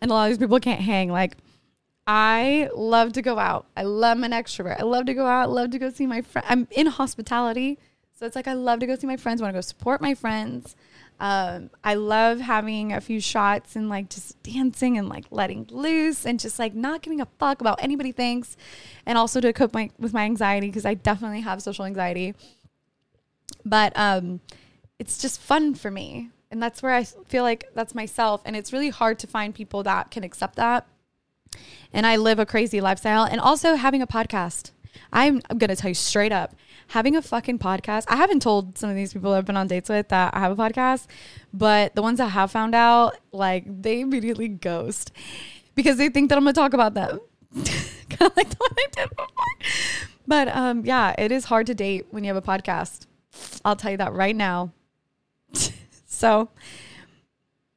And 0.00 0.10
a 0.10 0.14
lot 0.14 0.24
of 0.24 0.30
these 0.30 0.38
people 0.38 0.60
can't 0.60 0.80
hang. 0.80 1.10
Like, 1.10 1.36
I 2.06 2.70
love 2.74 3.14
to 3.14 3.22
go 3.22 3.38
out. 3.38 3.66
I 3.76 3.82
love 3.82 4.22
an 4.22 4.30
extrovert. 4.30 4.78
I 4.78 4.84
love 4.84 5.06
to 5.06 5.14
go 5.14 5.26
out. 5.26 5.42
I 5.42 5.44
love 5.46 5.70
to 5.72 5.78
go 5.78 5.90
see 5.90 6.06
my 6.06 6.22
friend. 6.22 6.46
I'm 6.48 6.68
in 6.70 6.86
hospitality. 6.86 7.78
So 8.14 8.26
it's 8.26 8.36
like 8.36 8.48
I 8.48 8.54
love 8.54 8.80
to 8.80 8.86
go 8.86 8.96
see 8.96 9.06
my 9.06 9.16
friends, 9.16 9.42
want 9.42 9.52
to 9.52 9.56
go 9.56 9.60
support 9.60 10.00
my 10.00 10.14
friends. 10.14 10.74
Um, 11.20 11.70
I 11.82 11.94
love 11.94 12.40
having 12.40 12.92
a 12.92 13.00
few 13.00 13.20
shots 13.20 13.74
and 13.74 13.88
like 13.88 14.08
just 14.08 14.40
dancing 14.42 14.98
and 14.98 15.08
like 15.08 15.24
letting 15.30 15.66
loose 15.70 16.24
and 16.24 16.38
just 16.38 16.58
like 16.58 16.74
not 16.74 17.02
giving 17.02 17.20
a 17.20 17.26
fuck 17.38 17.60
about 17.60 17.82
anybody 17.82 18.12
thinks. 18.12 18.56
And 19.04 19.18
also 19.18 19.40
to 19.40 19.52
cope 19.52 19.74
my, 19.74 19.90
with 19.98 20.12
my 20.12 20.24
anxiety 20.24 20.68
because 20.68 20.86
I 20.86 20.94
definitely 20.94 21.40
have 21.40 21.62
social 21.62 21.84
anxiety. 21.84 22.34
But 23.64 23.92
um, 23.96 24.40
it's 24.98 25.18
just 25.18 25.40
fun 25.40 25.74
for 25.74 25.90
me. 25.90 26.30
And 26.50 26.62
that's 26.62 26.82
where 26.82 26.94
I 26.94 27.04
feel 27.04 27.42
like 27.42 27.68
that's 27.74 27.94
myself. 27.94 28.40
And 28.44 28.56
it's 28.56 28.72
really 28.72 28.90
hard 28.90 29.18
to 29.18 29.26
find 29.26 29.54
people 29.54 29.82
that 29.82 30.10
can 30.10 30.24
accept 30.24 30.56
that. 30.56 30.86
And 31.92 32.06
I 32.06 32.16
live 32.16 32.38
a 32.38 32.46
crazy 32.46 32.80
lifestyle 32.80 33.24
and 33.24 33.40
also 33.40 33.74
having 33.74 34.02
a 34.02 34.06
podcast. 34.06 34.70
I'm, 35.12 35.40
I'm 35.50 35.58
going 35.58 35.70
to 35.70 35.76
tell 35.76 35.88
you 35.88 35.94
straight 35.94 36.32
up 36.32 36.54
having 36.88 37.16
a 37.16 37.22
fucking 37.22 37.58
podcast. 37.58 38.04
I 38.08 38.16
haven't 38.16 38.40
told 38.40 38.78
some 38.78 38.90
of 38.90 38.96
these 38.96 39.12
people 39.12 39.32
I've 39.32 39.44
been 39.44 39.56
on 39.56 39.66
dates 39.66 39.88
with 39.88 40.08
that 40.08 40.34
I 40.34 40.40
have 40.40 40.52
a 40.52 40.56
podcast, 40.56 41.06
but 41.52 41.94
the 41.94 42.02
ones 42.02 42.18
that 42.18 42.28
have 42.28 42.50
found 42.50 42.74
out, 42.74 43.16
like 43.32 43.64
they 43.66 44.00
immediately 44.00 44.48
ghost 44.48 45.12
because 45.74 45.96
they 45.96 46.08
think 46.08 46.28
that 46.28 46.38
I'm 46.38 46.44
gonna 46.44 46.54
talk 46.54 46.72
about 46.72 46.94
them. 46.94 47.20
kind 47.54 48.30
of 48.30 48.36
like 48.36 48.50
the 48.50 48.56
one 48.58 48.70
I 48.76 48.86
did 48.92 49.10
before. 49.10 49.26
But 50.26 50.48
um, 50.48 50.84
yeah, 50.84 51.14
it 51.18 51.32
is 51.32 51.46
hard 51.46 51.66
to 51.68 51.74
date 51.74 52.06
when 52.10 52.24
you 52.24 52.32
have 52.32 52.42
a 52.42 52.46
podcast. 52.46 53.06
I'll 53.64 53.76
tell 53.76 53.90
you 53.90 53.96
that 53.98 54.12
right 54.12 54.36
now. 54.36 54.72
so 56.06 56.50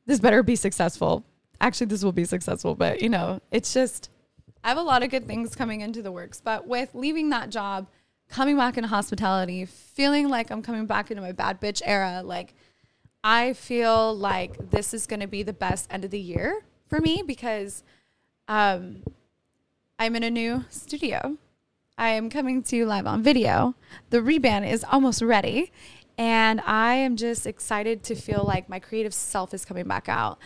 this 0.05 0.19
better 0.19 0.43
be 0.43 0.55
successful. 0.55 1.23
Actually, 1.59 1.87
this 1.87 2.03
will 2.03 2.11
be 2.11 2.25
successful, 2.25 2.75
but 2.75 3.01
you 3.01 3.09
know, 3.09 3.39
it's 3.51 3.73
just 3.73 4.09
I 4.63 4.69
have 4.69 4.77
a 4.77 4.83
lot 4.83 5.03
of 5.03 5.09
good 5.09 5.27
things 5.27 5.55
coming 5.55 5.81
into 5.81 6.01
the 6.01 6.11
works. 6.11 6.41
But 6.41 6.67
with 6.67 6.93
leaving 6.93 7.29
that 7.29 7.49
job, 7.49 7.87
coming 8.29 8.57
back 8.57 8.77
into 8.77 8.87
hospitality, 8.87 9.65
feeling 9.65 10.29
like 10.29 10.49
I'm 10.49 10.61
coming 10.61 10.85
back 10.85 11.11
into 11.11 11.21
my 11.21 11.31
bad 11.31 11.59
bitch 11.59 11.81
era. 11.85 12.21
Like, 12.23 12.53
I 13.23 13.53
feel 13.53 14.15
like 14.15 14.71
this 14.71 14.93
is 14.93 15.05
going 15.05 15.19
to 15.19 15.27
be 15.27 15.43
the 15.43 15.53
best 15.53 15.87
end 15.91 16.05
of 16.05 16.11
the 16.11 16.19
year 16.19 16.63
for 16.87 16.99
me 16.99 17.23
because 17.25 17.83
um, 18.47 19.03
I'm 19.99 20.15
in 20.15 20.23
a 20.23 20.31
new 20.31 20.65
studio. 20.69 21.37
I 21.97 22.09
am 22.09 22.29
coming 22.29 22.63
to 22.63 22.75
you 22.75 22.85
live 22.85 23.05
on 23.05 23.21
video. 23.21 23.75
The 24.09 24.19
reband 24.19 24.71
is 24.71 24.83
almost 24.83 25.21
ready. 25.21 25.71
And 26.17 26.61
I 26.61 26.95
am 26.95 27.15
just 27.15 27.47
excited 27.47 28.03
to 28.03 28.15
feel 28.15 28.43
like 28.45 28.69
my 28.69 28.79
creative 28.79 29.13
self 29.13 29.53
is 29.53 29.65
coming 29.65 29.87
back 29.87 30.09
out. 30.09 30.39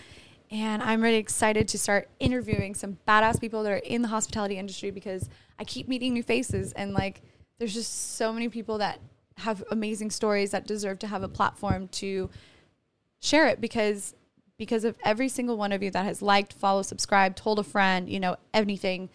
And 0.52 0.84
I'm 0.84 1.02
really 1.02 1.18
excited 1.18 1.68
to 1.70 1.80
start 1.80 2.08
interviewing 2.20 2.76
some 2.76 2.98
badass 3.08 3.42
people 3.42 3.64
that 3.64 3.72
are 3.72 3.78
in 3.78 4.02
the 4.02 4.08
hospitality 4.10 4.58
industry 4.58 4.92
because 4.92 5.30
I 5.60 5.64
keep 5.64 5.88
meeting 5.88 6.14
new 6.14 6.24
faces 6.24 6.72
and 6.74 6.94
like, 6.94 7.22
there's 7.58 7.74
just 7.74 8.16
so 8.16 8.32
many 8.32 8.50
people 8.50 8.78
that 8.80 9.00
have 9.38 9.64
amazing 9.72 10.12
stories 10.12 10.52
that 10.52 10.68
deserve 10.68 11.00
to 11.00 11.08
have 11.08 11.24
a 11.24 11.28
platform 11.28 11.88
to 11.90 12.30
share 13.20 13.48
it 13.48 13.60
because 13.60 14.14
because 14.58 14.86
of 14.86 14.96
every 15.04 15.28
single 15.28 15.58
one 15.58 15.74
of 15.74 15.84
you 15.84 15.92
that 15.92 16.06
has 16.06 16.22
liked, 16.22 16.54
followed, 16.54 16.84
subscribed, 16.84 17.38
told 17.38 17.60
a 17.60 17.64
friend, 17.64 18.08
you 18.08 18.22
know, 18.22 18.38
anything. 18.54 19.10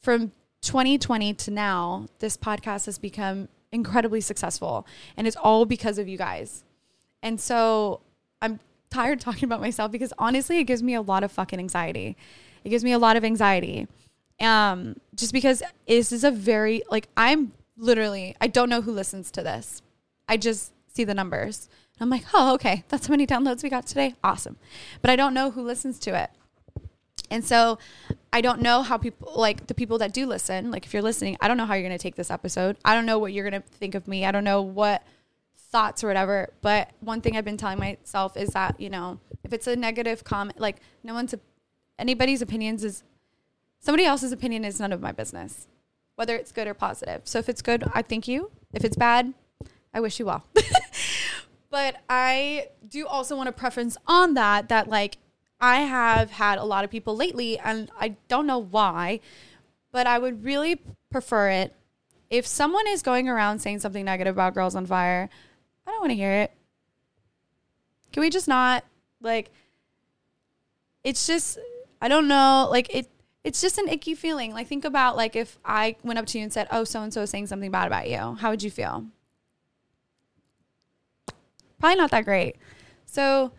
From 0.00 0.30
2020 0.60 1.34
to 1.34 1.50
now, 1.50 2.06
this 2.20 2.36
podcast 2.36 2.86
has 2.86 2.98
become 2.98 3.48
incredibly 3.72 4.20
successful 4.20 4.86
and 5.16 5.26
it's 5.26 5.36
all 5.36 5.64
because 5.64 5.98
of 5.98 6.06
you 6.06 6.16
guys. 6.16 6.62
And 7.22 7.40
so 7.40 8.00
I'm 8.40 8.60
tired 8.90 9.20
talking 9.20 9.44
about 9.44 9.60
myself 9.60 9.90
because 9.90 10.12
honestly, 10.18 10.58
it 10.58 10.64
gives 10.64 10.82
me 10.82 10.94
a 10.94 11.02
lot 11.02 11.24
of 11.24 11.32
fucking 11.32 11.58
anxiety. 11.58 12.16
It 12.64 12.70
gives 12.70 12.84
me 12.84 12.92
a 12.92 12.98
lot 12.98 13.16
of 13.16 13.24
anxiety 13.24 13.86
um, 14.40 14.96
just 15.14 15.32
because 15.32 15.62
this 15.86 16.12
is 16.12 16.24
a 16.24 16.30
very 16.30 16.82
like 16.90 17.08
I'm 17.16 17.52
literally 17.76 18.36
I 18.40 18.46
don't 18.46 18.68
know 18.68 18.82
who 18.82 18.92
listens 18.92 19.30
to 19.32 19.42
this. 19.42 19.82
I 20.28 20.36
just 20.36 20.72
see 20.92 21.04
the 21.04 21.14
numbers. 21.14 21.68
I'm 21.98 22.10
like, 22.10 22.24
oh, 22.34 22.52
okay, 22.54 22.84
that's 22.88 23.06
how 23.06 23.12
many 23.12 23.26
downloads 23.26 23.62
we 23.62 23.70
got 23.70 23.86
today. 23.86 24.14
Awesome, 24.22 24.58
but 25.00 25.10
I 25.10 25.16
don't 25.16 25.32
know 25.32 25.50
who 25.50 25.62
listens 25.62 25.98
to 26.00 26.14
it, 26.14 26.30
and 27.30 27.42
so 27.42 27.78
I 28.32 28.42
don't 28.42 28.60
know 28.60 28.82
how 28.82 28.98
people 28.98 29.32
like 29.34 29.66
the 29.66 29.74
people 29.74 29.96
that 29.98 30.12
do 30.12 30.26
listen. 30.26 30.70
Like 30.70 30.84
if 30.84 30.92
you're 30.92 31.02
listening, 31.02 31.38
I 31.40 31.48
don't 31.48 31.56
know 31.56 31.64
how 31.64 31.74
you're 31.74 31.84
gonna 31.84 31.98
take 31.98 32.16
this 32.16 32.30
episode. 32.30 32.76
I 32.84 32.94
don't 32.94 33.06
know 33.06 33.18
what 33.18 33.32
you're 33.32 33.44
gonna 33.44 33.62
think 33.62 33.94
of 33.94 34.06
me. 34.06 34.26
I 34.26 34.32
don't 34.32 34.44
know 34.44 34.60
what 34.60 35.02
thoughts 35.70 36.02
or 36.02 36.08
whatever. 36.08 36.52
But 36.62 36.90
one 37.00 37.20
thing 37.20 37.36
I've 37.36 37.44
been 37.44 37.56
telling 37.56 37.78
myself 37.78 38.36
is 38.36 38.50
that 38.50 38.80
you 38.80 38.90
know 38.90 39.20
if 39.44 39.52
it's 39.52 39.66
a 39.66 39.76
negative 39.76 40.24
comment, 40.24 40.60
like 40.60 40.76
no 41.02 41.14
one's 41.14 41.34
anybody's 41.98 42.42
opinions 42.42 42.84
is 42.84 43.02
somebody 43.78 44.04
else's 44.04 44.32
opinion 44.32 44.64
is 44.64 44.80
none 44.80 44.92
of 44.92 45.00
my 45.00 45.12
business, 45.12 45.66
whether 46.16 46.34
it's 46.34 46.52
good 46.52 46.66
or 46.66 46.74
positive. 46.74 47.22
So 47.24 47.38
if 47.38 47.48
it's 47.48 47.62
good, 47.62 47.84
I 47.94 48.02
thank 48.02 48.28
you. 48.28 48.50
If 48.72 48.84
it's 48.84 48.96
bad, 48.96 49.34
I 49.94 50.00
wish 50.00 50.18
you 50.18 50.26
well. 50.26 50.44
but 51.70 51.96
I 52.08 52.68
do 52.88 53.06
also 53.06 53.36
want 53.36 53.46
to 53.48 53.52
preference 53.52 53.96
on 54.06 54.34
that 54.34 54.68
that 54.68 54.88
like 54.88 55.18
I 55.60 55.80
have 55.82 56.32
had 56.32 56.58
a 56.58 56.64
lot 56.64 56.84
of 56.84 56.90
people 56.90 57.16
lately 57.16 57.58
and 57.58 57.90
I 57.98 58.16
don't 58.28 58.46
know 58.46 58.58
why, 58.58 59.20
but 59.92 60.06
I 60.06 60.18
would 60.18 60.44
really 60.44 60.80
prefer 61.10 61.48
it 61.48 61.74
if 62.28 62.46
someone 62.46 62.86
is 62.88 63.02
going 63.02 63.28
around 63.28 63.60
saying 63.60 63.80
something 63.80 64.04
negative 64.04 64.34
about 64.34 64.54
Girls 64.54 64.74
on 64.74 64.86
Fire. 64.86 65.30
I 65.86 65.90
don't 65.90 66.00
want 66.00 66.10
to 66.10 66.16
hear 66.16 66.32
it. 66.32 66.52
Can 68.12 68.22
we 68.22 68.30
just 68.30 68.48
not 68.48 68.84
like 69.20 69.50
it's 71.04 71.26
just 71.26 71.58
I 72.00 72.08
don't 72.08 72.28
know, 72.28 72.68
like 72.70 72.94
it 72.94 73.08
it's 73.44 73.60
just 73.60 73.78
an 73.78 73.88
icky 73.88 74.14
feeling. 74.14 74.52
Like 74.52 74.66
think 74.66 74.84
about 74.84 75.16
like 75.16 75.36
if 75.36 75.58
I 75.64 75.96
went 76.02 76.18
up 76.18 76.26
to 76.26 76.38
you 76.38 76.44
and 76.44 76.52
said, 76.52 76.66
"Oh, 76.72 76.84
so 76.84 77.02
and 77.02 77.14
so 77.14 77.22
is 77.22 77.30
saying 77.30 77.46
something 77.46 77.70
bad 77.70 77.86
about 77.86 78.08
you." 78.08 78.34
How 78.40 78.50
would 78.50 78.62
you 78.62 78.70
feel? 78.70 79.06
Probably 81.78 81.96
not 81.96 82.10
that 82.10 82.24
great. 82.24 82.56
So, 83.04 83.52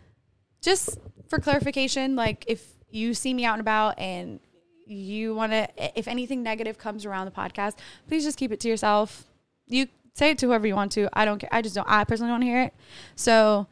just 0.60 0.98
for 1.28 1.38
clarification, 1.38 2.16
like 2.16 2.44
if 2.46 2.66
you 2.90 3.14
see 3.14 3.32
me 3.32 3.44
out 3.44 3.54
and 3.54 3.60
about 3.60 3.98
and 3.98 4.40
you 4.86 5.34
want 5.34 5.52
to 5.52 5.68
if 5.98 6.08
anything 6.08 6.42
negative 6.42 6.78
comes 6.78 7.06
around 7.06 7.24
the 7.24 7.30
podcast, 7.30 7.76
please 8.08 8.24
just 8.24 8.36
keep 8.36 8.52
it 8.52 8.60
to 8.60 8.68
yourself. 8.68 9.24
You 9.66 9.86
say 10.18 10.30
it 10.30 10.38
to 10.38 10.46
whoever 10.46 10.66
you 10.66 10.74
want 10.74 10.92
to. 10.92 11.08
I 11.12 11.24
don't 11.24 11.38
care. 11.38 11.50
I 11.52 11.62
just 11.62 11.74
don't 11.74 11.88
I 11.88 12.04
personally 12.04 12.32
don't 12.32 12.42
hear 12.42 12.62
it. 12.62 12.74
So, 13.14 13.66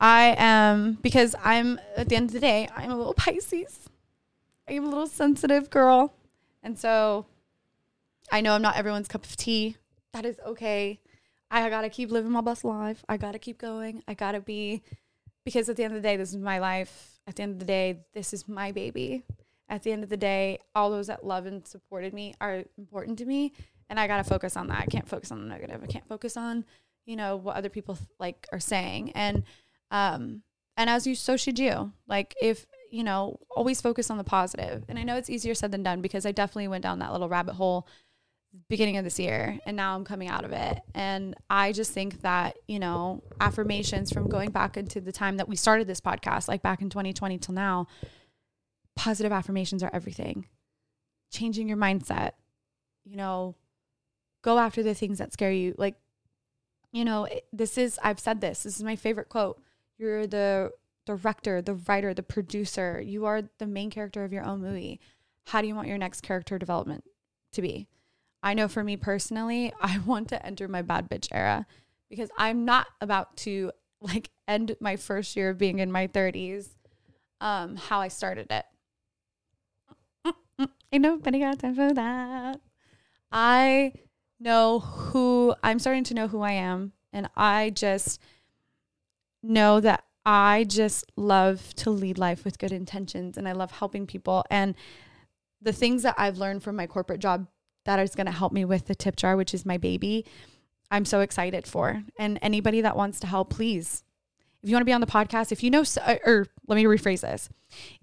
I 0.00 0.34
am 0.36 0.94
because 1.00 1.36
I'm 1.44 1.78
at 1.96 2.08
the 2.08 2.16
end 2.16 2.30
of 2.30 2.32
the 2.32 2.40
day, 2.40 2.68
I'm 2.74 2.90
a 2.90 2.96
little 2.96 3.14
Pisces. 3.14 3.88
I'm 4.68 4.84
a 4.84 4.88
little 4.88 5.06
sensitive 5.06 5.70
girl. 5.70 6.14
And 6.62 6.78
so 6.78 7.26
I 8.32 8.40
know 8.40 8.54
I'm 8.54 8.62
not 8.62 8.76
everyone's 8.76 9.06
cup 9.06 9.24
of 9.24 9.36
tea. 9.36 9.76
That 10.12 10.24
is 10.24 10.40
okay. 10.44 11.00
I 11.50 11.68
gotta 11.68 11.88
keep 11.88 12.10
living 12.10 12.32
my 12.32 12.40
best 12.40 12.64
life. 12.64 13.04
I 13.08 13.16
gotta 13.16 13.38
keep 13.38 13.58
going. 13.58 14.02
I 14.08 14.14
gotta 14.14 14.40
be 14.40 14.82
because 15.44 15.68
at 15.68 15.76
the 15.76 15.84
end 15.84 15.94
of 15.94 16.02
the 16.02 16.08
day, 16.08 16.16
this 16.16 16.30
is 16.30 16.36
my 16.36 16.58
life. 16.58 17.20
At 17.26 17.36
the 17.36 17.42
end 17.42 17.52
of 17.52 17.58
the 17.58 17.64
day, 17.64 18.00
this 18.14 18.32
is 18.32 18.48
my 18.48 18.72
baby. 18.72 19.24
At 19.68 19.82
the 19.84 19.92
end 19.92 20.02
of 20.02 20.10
the 20.10 20.16
day, 20.16 20.58
all 20.74 20.90
those 20.90 21.06
that 21.06 21.24
love 21.24 21.46
and 21.46 21.66
supported 21.66 22.12
me 22.12 22.34
are 22.40 22.64
important 22.76 23.18
to 23.20 23.24
me. 23.24 23.52
And 23.88 24.00
I 24.00 24.06
got 24.06 24.18
to 24.18 24.24
focus 24.24 24.56
on 24.56 24.68
that. 24.68 24.80
I 24.80 24.86
can't 24.86 25.08
focus 25.08 25.30
on 25.30 25.40
the 25.40 25.48
negative. 25.48 25.82
I 25.82 25.86
can't 25.86 26.06
focus 26.06 26.36
on, 26.36 26.64
you 27.04 27.16
know, 27.16 27.36
what 27.36 27.56
other 27.56 27.68
people 27.68 27.98
like 28.18 28.46
are 28.52 28.60
saying. 28.60 29.12
And, 29.12 29.44
um, 29.90 30.42
and 30.76 30.88
as 30.88 31.06
you, 31.06 31.14
so 31.14 31.36
should 31.36 31.58
you. 31.58 31.92
Like, 32.06 32.34
if, 32.40 32.66
you 32.90 33.04
know, 33.04 33.38
always 33.50 33.80
focus 33.80 34.10
on 34.10 34.18
the 34.18 34.24
positive. 34.24 34.84
And 34.88 34.98
I 34.98 35.02
know 35.02 35.16
it's 35.16 35.30
easier 35.30 35.54
said 35.54 35.72
than 35.72 35.82
done 35.82 36.00
because 36.00 36.24
I 36.24 36.32
definitely 36.32 36.68
went 36.68 36.82
down 36.82 37.00
that 37.00 37.12
little 37.12 37.28
rabbit 37.28 37.54
hole 37.54 37.86
beginning 38.68 38.98
of 38.98 39.04
this 39.04 39.18
year 39.18 39.58
and 39.64 39.76
now 39.76 39.94
I'm 39.94 40.04
coming 40.04 40.28
out 40.28 40.44
of 40.44 40.52
it. 40.52 40.80
And 40.94 41.34
I 41.48 41.72
just 41.72 41.92
think 41.92 42.20
that, 42.22 42.56
you 42.66 42.78
know, 42.78 43.22
affirmations 43.40 44.12
from 44.12 44.28
going 44.28 44.50
back 44.50 44.76
into 44.76 45.00
the 45.00 45.12
time 45.12 45.38
that 45.38 45.48
we 45.48 45.56
started 45.56 45.86
this 45.86 46.00
podcast, 46.00 46.48
like 46.48 46.62
back 46.62 46.82
in 46.82 46.90
2020 46.90 47.38
till 47.38 47.54
now, 47.54 47.86
positive 48.94 49.32
affirmations 49.32 49.82
are 49.82 49.90
everything. 49.92 50.46
Changing 51.30 51.68
your 51.68 51.78
mindset, 51.78 52.32
you 53.04 53.16
know, 53.16 53.56
go 54.42 54.58
after 54.58 54.82
the 54.82 54.94
things 54.94 55.18
that 55.18 55.32
scare 55.32 55.52
you. 55.52 55.74
Like, 55.78 55.96
you 56.92 57.04
know, 57.04 57.26
this 57.52 57.78
is, 57.78 57.98
I've 58.02 58.20
said 58.20 58.40
this, 58.40 58.64
this 58.64 58.76
is 58.76 58.82
my 58.82 58.96
favorite 58.96 59.28
quote. 59.28 59.60
You're 59.98 60.26
the 60.26 60.72
director, 61.06 61.62
the 61.62 61.74
writer, 61.74 62.12
the 62.12 62.22
producer. 62.22 63.00
You 63.00 63.24
are 63.24 63.42
the 63.58 63.66
main 63.66 63.90
character 63.90 64.24
of 64.24 64.32
your 64.32 64.44
own 64.44 64.60
movie. 64.60 65.00
How 65.46 65.60
do 65.60 65.68
you 65.68 65.74
want 65.74 65.88
your 65.88 65.98
next 65.98 66.20
character 66.20 66.58
development 66.58 67.04
to 67.52 67.62
be? 67.62 67.88
I 68.42 68.54
know 68.54 68.68
for 68.68 68.82
me 68.82 68.96
personally, 68.96 69.72
I 69.80 69.98
want 69.98 70.28
to 70.28 70.44
enter 70.44 70.68
my 70.68 70.82
bad 70.82 71.08
bitch 71.08 71.28
era 71.32 71.66
because 72.10 72.30
I'm 72.36 72.64
not 72.64 72.86
about 73.00 73.36
to 73.38 73.72
like 74.00 74.30
end 74.48 74.76
my 74.80 74.96
first 74.96 75.36
year 75.36 75.50
of 75.50 75.58
being 75.58 75.78
in 75.78 75.92
my 75.92 76.08
30s 76.08 76.70
um 77.40 77.76
how 77.76 78.00
I 78.00 78.08
started 78.08 78.48
it. 78.50 78.64
Ain't 80.92 81.02
nobody 81.02 81.40
got 81.40 81.58
time 81.60 81.74
for 81.74 81.92
that. 81.94 82.60
I 83.30 83.92
know 84.42 84.80
who 84.80 85.54
I'm 85.62 85.78
starting 85.78 86.04
to 86.04 86.14
know 86.14 86.28
who 86.28 86.40
I 86.40 86.52
am 86.52 86.92
and 87.12 87.28
I 87.36 87.70
just 87.70 88.20
know 89.42 89.80
that 89.80 90.04
I 90.24 90.64
just 90.68 91.10
love 91.16 91.74
to 91.76 91.90
lead 91.90 92.18
life 92.18 92.44
with 92.44 92.58
good 92.58 92.72
intentions 92.72 93.36
and 93.36 93.48
I 93.48 93.52
love 93.52 93.72
helping 93.72 94.06
people 94.06 94.44
and 94.50 94.74
the 95.60 95.72
things 95.72 96.02
that 96.02 96.14
I've 96.18 96.38
learned 96.38 96.62
from 96.62 96.76
my 96.76 96.86
corporate 96.86 97.20
job 97.20 97.46
that 97.84 97.98
is 97.98 98.14
going 98.14 98.26
to 98.26 98.32
help 98.32 98.52
me 98.52 98.64
with 98.64 98.86
the 98.86 98.94
tip 98.94 99.16
jar, 99.16 99.36
which 99.36 99.54
is 99.54 99.66
my 99.66 99.76
baby. 99.76 100.24
I'm 100.90 101.04
so 101.04 101.20
excited 101.20 101.66
for. 101.66 102.02
And 102.18 102.38
anybody 102.42 102.80
that 102.80 102.96
wants 102.96 103.20
to 103.20 103.26
help, 103.26 103.50
please. 103.50 104.04
If 104.62 104.68
you 104.68 104.74
want 104.76 104.82
to 104.82 104.86
be 104.86 104.92
on 104.92 105.00
the 105.00 105.06
podcast, 105.06 105.50
if 105.50 105.62
you 105.62 105.70
know, 105.70 105.84
uh, 106.00 106.16
or 106.24 106.46
let 106.68 106.76
me 106.76 106.84
rephrase 106.84 107.22
this. 107.22 107.48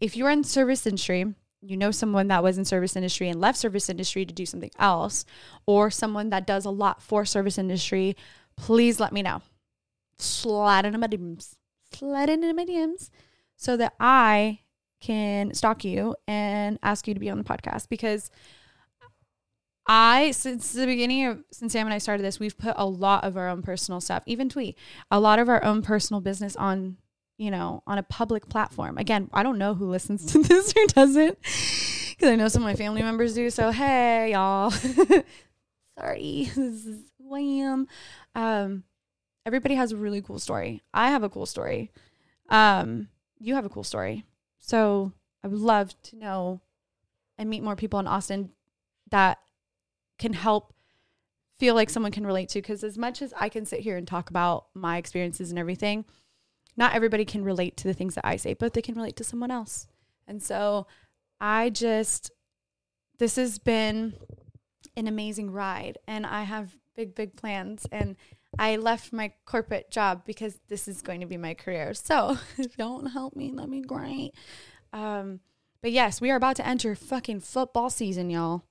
If 0.01 0.17
you're 0.17 0.29
in 0.29 0.43
service 0.43 0.85
industry, 0.85 1.33
you 1.61 1.77
know 1.77 1.91
someone 1.91 2.27
that 2.29 2.43
was 2.43 2.57
in 2.57 2.65
service 2.65 2.95
industry 2.95 3.29
and 3.29 3.39
left 3.39 3.57
service 3.57 3.89
industry 3.89 4.25
to 4.25 4.33
do 4.33 4.45
something 4.45 4.71
else, 4.79 5.25
or 5.65 5.91
someone 5.91 6.29
that 6.29 6.47
does 6.47 6.65
a 6.65 6.69
lot 6.69 7.01
for 7.01 7.25
service 7.25 7.57
industry, 7.57 8.15
please 8.55 8.99
let 8.99 9.13
me 9.13 9.21
know. 9.21 9.41
Slide 10.17 10.85
into 10.85 10.97
my 10.97 11.07
DMs. 11.07 11.55
Slide 11.93 12.29
into 12.29 12.53
my 12.53 12.65
DMs 12.65 13.09
so 13.55 13.75
that 13.77 13.93
I 13.99 14.59
can 15.01 15.53
stalk 15.53 15.83
you 15.83 16.15
and 16.27 16.77
ask 16.83 17.07
you 17.07 17.13
to 17.13 17.19
be 17.19 17.29
on 17.29 17.37
the 17.37 17.43
podcast 17.43 17.89
because 17.89 18.29
I, 19.91 20.31
since 20.31 20.71
the 20.71 20.85
beginning 20.85 21.25
of, 21.25 21.43
since 21.51 21.73
Sam 21.73 21.87
and 21.87 21.93
I 21.93 21.97
started 21.97 22.23
this, 22.23 22.39
we've 22.39 22.57
put 22.57 22.75
a 22.77 22.85
lot 22.85 23.23
of 23.23 23.35
our 23.35 23.49
own 23.49 23.63
personal 23.63 23.99
stuff, 23.99 24.23
even 24.27 24.47
tweet, 24.47 24.77
a 25.09 25.19
lot 25.19 25.39
of 25.39 25.49
our 25.49 25.63
own 25.63 25.81
personal 25.81 26.21
business 26.21 26.55
on, 26.55 26.97
you 27.39 27.49
know, 27.49 27.81
on 27.87 27.97
a 27.97 28.03
public 28.03 28.49
platform. 28.49 28.97
Again, 28.97 29.29
I 29.33 29.43
don't 29.43 29.57
know 29.57 29.73
who 29.73 29.89
listens 29.89 30.25
to 30.33 30.43
this 30.43 30.73
or 30.75 30.85
doesn't, 30.87 31.37
because 31.41 32.29
I 32.29 32.35
know 32.35 32.49
some 32.49 32.61
of 32.61 32.67
my 32.67 32.75
family 32.75 33.01
members 33.01 33.33
do. 33.33 33.49
So, 33.49 33.71
hey, 33.71 34.33
y'all. 34.33 34.71
Sorry, 35.97 36.51
this 36.55 36.85
is 36.85 36.99
Um, 38.35 38.83
everybody 39.45 39.75
has 39.75 39.93
a 39.93 39.97
really 39.97 40.21
cool 40.21 40.39
story. 40.39 40.81
I 40.93 41.09
have 41.11 41.23
a 41.23 41.29
cool 41.29 41.45
story. 41.45 41.91
Um, 42.49 43.07
you 43.39 43.55
have 43.55 43.65
a 43.65 43.69
cool 43.69 43.83
story. 43.83 44.25
So, 44.59 45.13
I 45.41 45.47
would 45.47 45.59
love 45.59 45.95
to 46.03 46.17
know 46.17 46.59
and 47.37 47.49
meet 47.49 47.63
more 47.63 47.77
people 47.77 47.99
in 47.99 48.07
Austin 48.07 48.51
that 49.11 49.39
can 50.17 50.33
help 50.33 50.73
feel 51.57 51.73
like 51.73 51.89
someone 51.89 52.11
can 52.11 52.27
relate 52.27 52.49
to 52.49 52.61
because 52.61 52.83
as 52.83 52.97
much 52.97 53.21
as 53.21 53.33
I 53.39 53.47
can 53.47 53.65
sit 53.65 53.79
here 53.79 53.95
and 53.95 54.05
talk 54.05 54.29
about 54.29 54.67
my 54.73 54.97
experiences 54.97 55.49
and 55.49 55.57
everything, 55.57 56.03
not 56.79 56.95
everybody 56.95 57.25
can 57.25 57.43
relate 57.43 57.77
to 57.77 57.87
the 57.87 57.93
things 57.93 58.15
that 58.15 58.25
I 58.25 58.37
say, 58.37 58.55
but 58.55 58.73
they 58.73 58.81
can 58.81 58.95
relate 58.95 59.15
to 59.17 59.23
someone 59.23 59.51
else. 59.51 59.87
And 60.27 60.41
so 60.41 60.87
I 61.39 61.69
just 61.69 62.31
this 63.19 63.35
has 63.35 63.59
been 63.59 64.13
an 64.95 65.07
amazing 65.07 65.51
ride 65.51 65.97
and 66.07 66.25
I 66.25 66.43
have 66.43 66.75
big 66.95 67.13
big 67.13 67.35
plans 67.35 67.85
and 67.91 68.15
I 68.57 68.77
left 68.77 69.13
my 69.13 69.33
corporate 69.45 69.91
job 69.91 70.23
because 70.25 70.57
this 70.69 70.87
is 70.87 71.03
going 71.03 71.19
to 71.19 71.27
be 71.27 71.37
my 71.37 71.53
career. 71.53 71.93
So, 71.93 72.37
if 72.57 72.77
you 72.77 72.85
don't 72.85 73.07
help 73.07 73.35
me, 73.35 73.51
let 73.51 73.69
me 73.69 73.81
great. 73.81 74.31
Um 74.91 75.41
but 75.81 75.91
yes, 75.91 76.19
we 76.19 76.31
are 76.31 76.35
about 76.35 76.55
to 76.57 76.67
enter 76.67 76.95
fucking 76.95 77.41
football 77.41 77.89
season, 77.89 78.29
y'all 78.29 78.63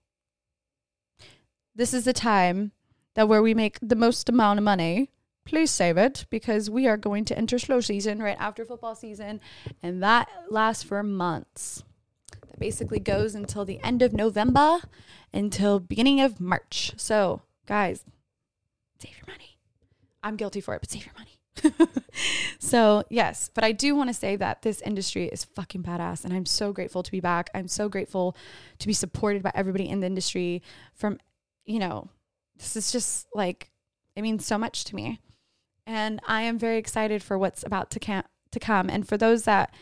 this 1.79 1.95
is 1.95 2.05
the 2.05 2.13
time 2.13 2.73
that 3.15 3.29
where 3.29 3.41
we 3.41 3.55
make 3.55 3.79
the 3.81 3.97
most 3.97 4.29
amount 4.29 4.59
of 4.59 4.65
money. 4.65 5.11
Please 5.49 5.71
save 5.71 5.97
it 5.97 6.27
because 6.29 6.69
we 6.69 6.87
are 6.87 6.99
going 6.99 7.25
to 7.25 7.39
enter 7.39 7.59
slow 7.59 7.81
season 7.81 8.21
right 8.21 8.37
after 8.39 8.67
football 8.67 8.95
season, 8.95 9.41
and 9.83 10.03
that 10.03 10.29
lasts 10.51 10.83
for 10.83 11.03
months. 11.03 11.85
That 12.33 12.61
basically 12.61 12.99
goes 13.01 13.35
until 13.35 13.65
the 13.65 13.83
end 13.83 14.03
of 14.03 14.13
November 14.13 14.81
until 15.33 15.81
beginning 15.81 16.21
of 16.21 16.39
March. 16.39 16.93
So, 16.99 17.41
guys, 17.65 18.05
save 19.01 19.17
your 19.17 19.27
money. 19.27 19.57
I'm 20.23 20.37
guilty 20.37 20.61
for 20.61 20.75
it, 20.75 20.83
but 20.83 20.91
save 20.91 21.07
your 21.07 21.15
money. 21.17 21.89
so, 22.59 23.05
yes, 23.09 23.51
but 23.55 23.65
I 23.65 23.73
do 23.73 23.97
want 23.97 24.11
to 24.11 24.15
say 24.15 24.37
that 24.37 24.61
this 24.61 24.83
industry 24.83 25.29
is 25.29 25.45
fucking 25.45 25.83
badass 25.83 26.27
and 26.27 26.35
I'm 26.35 26.45
so 26.45 26.75
grateful 26.75 27.03
to 27.03 27.11
be 27.11 27.21
back. 27.21 27.49
I'm 27.55 27.69
so 27.69 27.89
grateful 27.89 28.37
to 28.81 28.87
be 28.87 28.93
supported 28.93 29.43
by 29.43 29.53
everybody 29.55 29.89
in 29.89 30.01
the 30.01 30.07
industry 30.07 30.63
from 30.93 31.19
you 31.65 31.79
know, 31.79 32.11
this 32.59 32.77
is 32.77 32.93
just 32.93 33.29
like, 33.35 33.71
it 34.15 34.21
means 34.21 34.45
so 34.45 34.59
much 34.59 34.85
to 34.85 34.95
me. 34.95 35.21
And 35.89 36.21
I 36.27 36.43
am 36.43 36.59
very 36.59 36.79
excited 36.79 37.23
for 37.23 37.39
what's 37.39 37.65
about 37.65 37.91
to, 37.93 38.25
to 38.51 38.61
come. 38.61 38.91
And 38.91 39.09
for 39.09 39.17
those 39.17 39.45
that, 39.45 39.75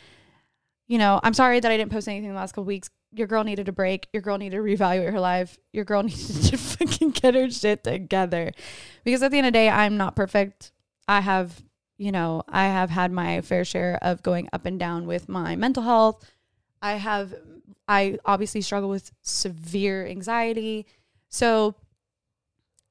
you 0.86 0.96
know, 0.96 1.20
I'm 1.22 1.34
sorry 1.34 1.60
that 1.60 1.70
I 1.70 1.76
didn't 1.76 1.92
post 1.92 2.08
anything 2.08 2.30
the 2.30 2.36
last 2.36 2.52
couple 2.52 2.64
weeks. 2.64 2.88
Your 3.12 3.26
girl 3.26 3.44
needed 3.44 3.68
a 3.68 3.72
break. 3.72 4.08
Your 4.12 4.22
girl 4.22 4.38
needed 4.38 4.56
to 4.56 4.62
reevaluate 4.62 5.10
her 5.10 5.20
life. 5.20 5.58
Your 5.72 5.84
girl 5.84 6.02
needed 6.04 6.42
to 6.44 6.56
fucking 6.56 7.10
get 7.10 7.34
her 7.34 7.50
shit 7.50 7.84
together. 7.84 8.52
Because 9.04 9.22
at 9.22 9.30
the 9.32 9.38
end 9.38 9.48
of 9.48 9.52
the 9.52 9.58
day, 9.58 9.68
I'm 9.68 9.96
not 9.96 10.16
perfect. 10.16 10.72
I 11.08 11.20
have, 11.20 11.62
you 11.98 12.12
know, 12.12 12.42
I 12.48 12.66
have 12.66 12.90
had 12.90 13.12
my 13.12 13.40
fair 13.40 13.64
share 13.64 13.98
of 14.00 14.22
going 14.22 14.48
up 14.52 14.64
and 14.64 14.78
down 14.78 15.06
with 15.06 15.28
my 15.28 15.56
mental 15.56 15.82
health. 15.82 16.30
I 16.80 16.94
have, 16.94 17.34
I 17.88 18.18
obviously 18.24 18.60
struggle 18.60 18.88
with 18.88 19.12
severe 19.22 20.06
anxiety 20.06 20.86
so, 21.28 21.74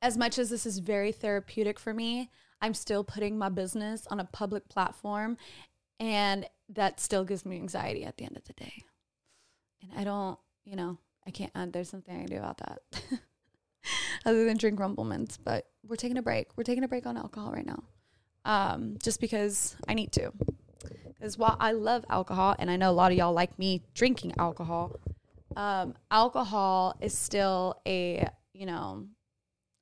as 0.02 0.18
much 0.18 0.38
as 0.38 0.50
this 0.50 0.66
is 0.66 0.80
very 0.80 1.12
therapeutic 1.12 1.80
for 1.80 1.94
me, 1.94 2.30
I'm 2.62 2.74
still 2.74 3.04
putting 3.04 3.38
my 3.38 3.50
business 3.50 4.08
on 4.08 4.20
a 4.20 4.26
public 4.26 4.70
platform, 4.70 5.38
and 6.00 6.48
that 6.70 7.00
still 7.00 7.24
gives 7.24 7.46
me 7.46 7.56
anxiety 7.58 8.04
at 8.04 8.18
the 8.18 8.26
end 8.26 8.38
of 8.38 8.44
the 8.46 8.54
day. 8.54 8.84
And 9.82 9.92
I 10.00 10.04
don't, 10.04 10.40
you 10.64 10.76
know, 10.76 10.98
I 11.28 11.32
can't, 11.32 11.52
uh, 11.56 11.68
there's 11.70 11.90
something 11.90 12.16
I 12.16 12.20
can 12.20 12.28
do 12.28 12.38
about 12.38 12.58
that 12.60 12.80
other 14.26 14.46
than 14.46 14.58
drink 14.58 14.80
Rumple 14.80 15.04
Minze. 15.04 15.38
But 15.38 15.68
we're 15.88 15.96
taking 15.96 16.18
a 16.18 16.22
break. 16.22 16.48
We're 16.56 16.64
taking 16.64 16.84
a 16.84 16.88
break 16.88 17.06
on 17.06 17.18
alcohol 17.18 17.52
right 17.52 17.66
now, 17.66 17.84
um, 18.46 18.98
just 19.02 19.20
because 19.22 19.76
I 19.88 19.94
need 19.94 20.12
to. 20.14 20.32
Because 21.08 21.38
while 21.38 21.58
I 21.60 21.72
love 21.72 22.06
alcohol, 22.10 22.56
and 22.60 22.70
I 22.70 22.76
know 22.78 22.92
a 22.92 22.94
lot 22.94 23.12
of 23.12 23.18
y'all 23.18 23.34
like 23.34 23.58
me 23.58 23.84
drinking 23.94 24.34
alcohol, 24.38 25.00
um, 25.56 25.96
alcohol 26.12 26.96
is 27.00 27.18
still 27.18 27.80
a 27.88 28.28
you 28.54 28.66
know 28.66 29.08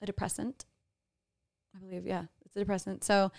a 0.02 0.06
depressant. 0.06 0.66
I 1.76 1.80
believe, 1.80 2.06
yeah, 2.06 2.26
it's 2.54 2.62
a 2.62 2.66
depressant. 2.66 3.04
So, 3.04 3.32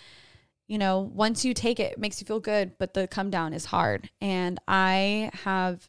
you 0.67 0.77
know, 0.77 0.99
once 0.99 1.45
you 1.45 1.53
take 1.53 1.79
it, 1.79 1.93
it 1.93 1.99
makes 1.99 2.19
you 2.19 2.27
feel 2.27 2.39
good, 2.39 2.77
but 2.77 2.93
the 2.93 3.07
come 3.07 3.29
down 3.29 3.53
is 3.53 3.65
hard. 3.65 4.09
And 4.19 4.59
I 4.67 5.31
have, 5.43 5.87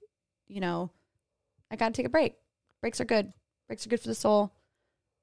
you 0.49 0.61
know, 0.61 0.91
I 1.71 1.77
got 1.77 1.89
to 1.89 1.95
take 1.95 2.07
a 2.07 2.11
break. 2.11 2.35
Breaks 2.81 3.01
are 3.01 3.05
good. 3.05 3.33
Breaks 3.67 3.85
are 3.87 3.89
good 3.89 4.01
for 4.01 4.09
the 4.09 4.15
soul. 4.15 4.53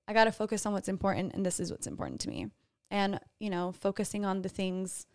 I 0.08 0.14
got 0.14 0.26
to 0.26 0.32
focus 0.32 0.66
on 0.66 0.74
what's 0.74 0.90
important, 0.90 1.34
and 1.34 1.46
this 1.46 1.60
is 1.60 1.72
what's 1.72 1.88
important 1.88 2.20
to 2.22 2.30
me. 2.30 2.48
And, 2.92 3.20
you 3.40 3.50
know, 3.50 3.72
focusing 3.72 4.26
on 4.26 4.42
the 4.42 4.50
things 4.50 5.08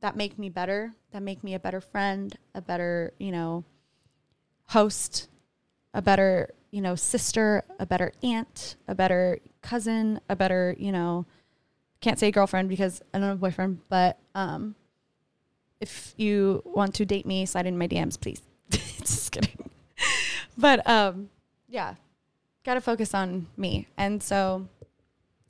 that 0.00 0.16
make 0.16 0.38
me 0.38 0.50
better, 0.50 0.92
that 1.12 1.22
make 1.22 1.42
me 1.42 1.54
a 1.54 1.58
better 1.58 1.80
friend, 1.80 2.36
a 2.54 2.60
better, 2.60 3.14
you 3.18 3.32
know, 3.32 3.64
host, 4.66 5.28
a 5.94 6.02
better, 6.02 6.50
you 6.70 6.82
know, 6.82 6.94
sister, 6.94 7.64
a 7.78 7.86
better 7.86 8.12
aunt, 8.22 8.76
a 8.86 8.94
better 8.94 9.38
cousin, 9.62 10.20
a 10.28 10.36
better, 10.36 10.76
you 10.78 10.92
know, 10.92 11.26
can't 12.00 12.18
say 12.18 12.30
girlfriend 12.30 12.68
because 12.68 13.02
I 13.12 13.18
don't 13.18 13.28
have 13.28 13.36
a 13.36 13.40
boyfriend, 13.40 13.80
but 13.88 14.18
um 14.34 14.74
if 15.80 16.14
you 16.16 16.62
want 16.64 16.94
to 16.96 17.04
date 17.06 17.26
me, 17.26 17.46
slide 17.46 17.66
in 17.66 17.78
my 17.78 17.86
DMs, 17.86 18.20
please. 18.20 18.42
Just 18.70 19.32
kidding. 19.32 19.70
But 20.56 20.88
um, 20.88 21.30
yeah, 21.68 21.94
got 22.64 22.74
to 22.74 22.80
focus 22.80 23.14
on 23.14 23.46
me. 23.56 23.86
And 23.96 24.22
so, 24.22 24.68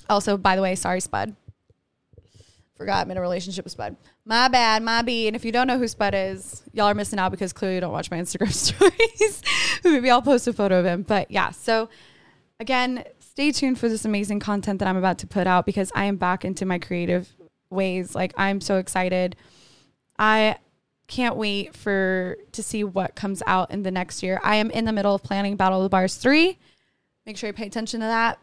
also, 0.08 0.37
by 0.37 0.56
the 0.56 0.62
way, 0.62 0.74
sorry, 0.74 1.00
Spud. 1.00 1.34
Forgot 2.76 3.06
I'm 3.06 3.11
in 3.11 3.16
a 3.16 3.20
relationship 3.20 3.64
with 3.64 3.72
Spud. 3.72 3.96
My 4.24 4.46
bad, 4.48 4.82
my 4.82 5.02
B. 5.02 5.26
And 5.26 5.34
if 5.34 5.44
you 5.44 5.50
don't 5.50 5.66
know 5.66 5.78
who 5.78 5.88
Spud 5.88 6.14
is, 6.14 6.62
y'all 6.72 6.87
are 6.87 6.94
missing 6.94 7.18
out 7.18 7.30
because 7.30 7.52
clearly 7.52 7.76
you 7.76 7.80
don't 7.80 7.92
watch 7.92 8.11
my 8.11 8.18
Instagram 8.18 8.52
stories. 8.52 9.42
Maybe 9.84 10.11
I'll 10.11 10.22
post 10.22 10.46
a 10.46 10.52
photo 10.52 10.78
of 10.78 10.87
him. 10.87 11.02
But 11.02 11.30
yeah, 11.30 11.50
so 11.50 11.88
again, 12.61 13.04
stay 13.38 13.53
tuned 13.53 13.79
for 13.79 13.88
this 13.88 14.05
amazing 14.05 14.40
content 14.40 14.81
that 14.81 14.88
I'm 14.88 14.96
about 14.96 15.18
to 15.18 15.27
put 15.29 15.46
out 15.46 15.64
because 15.64 15.92
I 15.94 16.07
am 16.07 16.16
back 16.16 16.44
into 16.44 16.66
my 16.66 16.81
creative 16.81 17.33
ways. 17.70 18.12
Like 18.12 18.35
I'm 18.37 18.61
so 18.61 18.79
excited. 18.79 19.37
I 20.18 20.57
can't 21.07 21.37
wait 21.37 21.77
for 21.77 22.37
to 22.51 22.64
see 22.64 22.83
what 22.83 23.14
comes 23.14 23.40
out 23.46 23.70
in 23.70 23.85
the 23.85 23.92
next 23.92 24.24
year. 24.24 24.40
I 24.42 24.57
am 24.57 24.72
in 24.72 24.87
the 24.87 24.92
middle 24.92 25.14
of 25.14 25.22
planning 25.22 25.55
Battle 25.55 25.79
of 25.79 25.85
the 25.85 25.88
Bars 25.88 26.16
3. 26.16 26.59
Make 27.27 27.37
sure 27.37 27.46
you 27.46 27.53
pay 27.53 27.68
attention 27.68 28.01
to 28.01 28.07
that. 28.07 28.40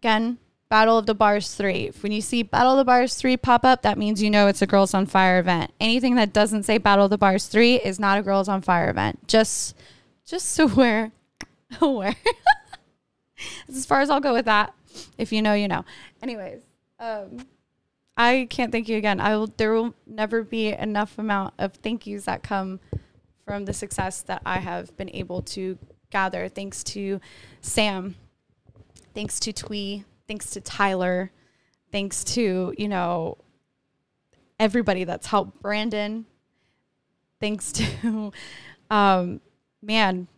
Again, 0.00 0.36
Battle 0.68 0.98
of 0.98 1.06
the 1.06 1.14
Bars 1.14 1.54
3. 1.54 1.92
When 2.02 2.12
you 2.12 2.20
see 2.20 2.42
Battle 2.42 2.72
of 2.72 2.76
the 2.76 2.84
Bars 2.84 3.14
3 3.14 3.38
pop 3.38 3.64
up, 3.64 3.80
that 3.80 3.96
means 3.96 4.22
you 4.22 4.28
know 4.28 4.46
it's 4.46 4.60
a 4.60 4.66
Girls 4.66 4.92
on 4.92 5.06
Fire 5.06 5.38
event. 5.38 5.72
Anything 5.80 6.16
that 6.16 6.34
doesn't 6.34 6.64
say 6.64 6.76
Battle 6.76 7.06
of 7.06 7.10
the 7.10 7.16
Bars 7.16 7.46
3 7.46 7.76
is 7.76 7.98
not 7.98 8.18
a 8.18 8.22
Girls 8.22 8.46
on 8.46 8.60
Fire 8.60 8.90
event. 8.90 9.26
Just 9.26 9.74
just 10.26 10.50
so 10.50 10.66
we're 10.76 11.12
aware. 11.80 12.14
That's 13.66 13.78
as 13.78 13.86
far 13.86 14.00
as 14.00 14.10
I'll 14.10 14.20
go 14.20 14.32
with 14.32 14.46
that. 14.46 14.74
If 15.18 15.32
you 15.32 15.42
know, 15.42 15.54
you 15.54 15.68
know. 15.68 15.84
Anyways, 16.22 16.60
um, 16.98 17.46
I 18.16 18.46
can't 18.50 18.70
thank 18.70 18.88
you 18.88 18.96
again. 18.96 19.20
I 19.20 19.36
will 19.36 19.52
there 19.56 19.72
will 19.72 19.94
never 20.06 20.42
be 20.42 20.68
enough 20.68 21.18
amount 21.18 21.54
of 21.58 21.74
thank 21.74 22.06
yous 22.06 22.24
that 22.24 22.42
come 22.42 22.80
from 23.46 23.64
the 23.64 23.72
success 23.72 24.22
that 24.22 24.42
I 24.44 24.58
have 24.58 24.96
been 24.96 25.10
able 25.12 25.42
to 25.42 25.78
gather 26.10 26.48
thanks 26.48 26.84
to 26.84 27.20
Sam, 27.60 28.14
thanks 29.14 29.40
to 29.40 29.52
Twee, 29.52 30.04
thanks 30.28 30.50
to 30.50 30.60
Tyler, 30.60 31.32
thanks 31.90 32.22
to, 32.24 32.74
you 32.78 32.88
know, 32.88 33.38
everybody 34.60 35.04
that's 35.04 35.26
helped 35.26 35.60
Brandon, 35.60 36.26
thanks 37.40 37.72
to, 37.72 38.32
um, 38.90 39.40
man, 39.82 40.28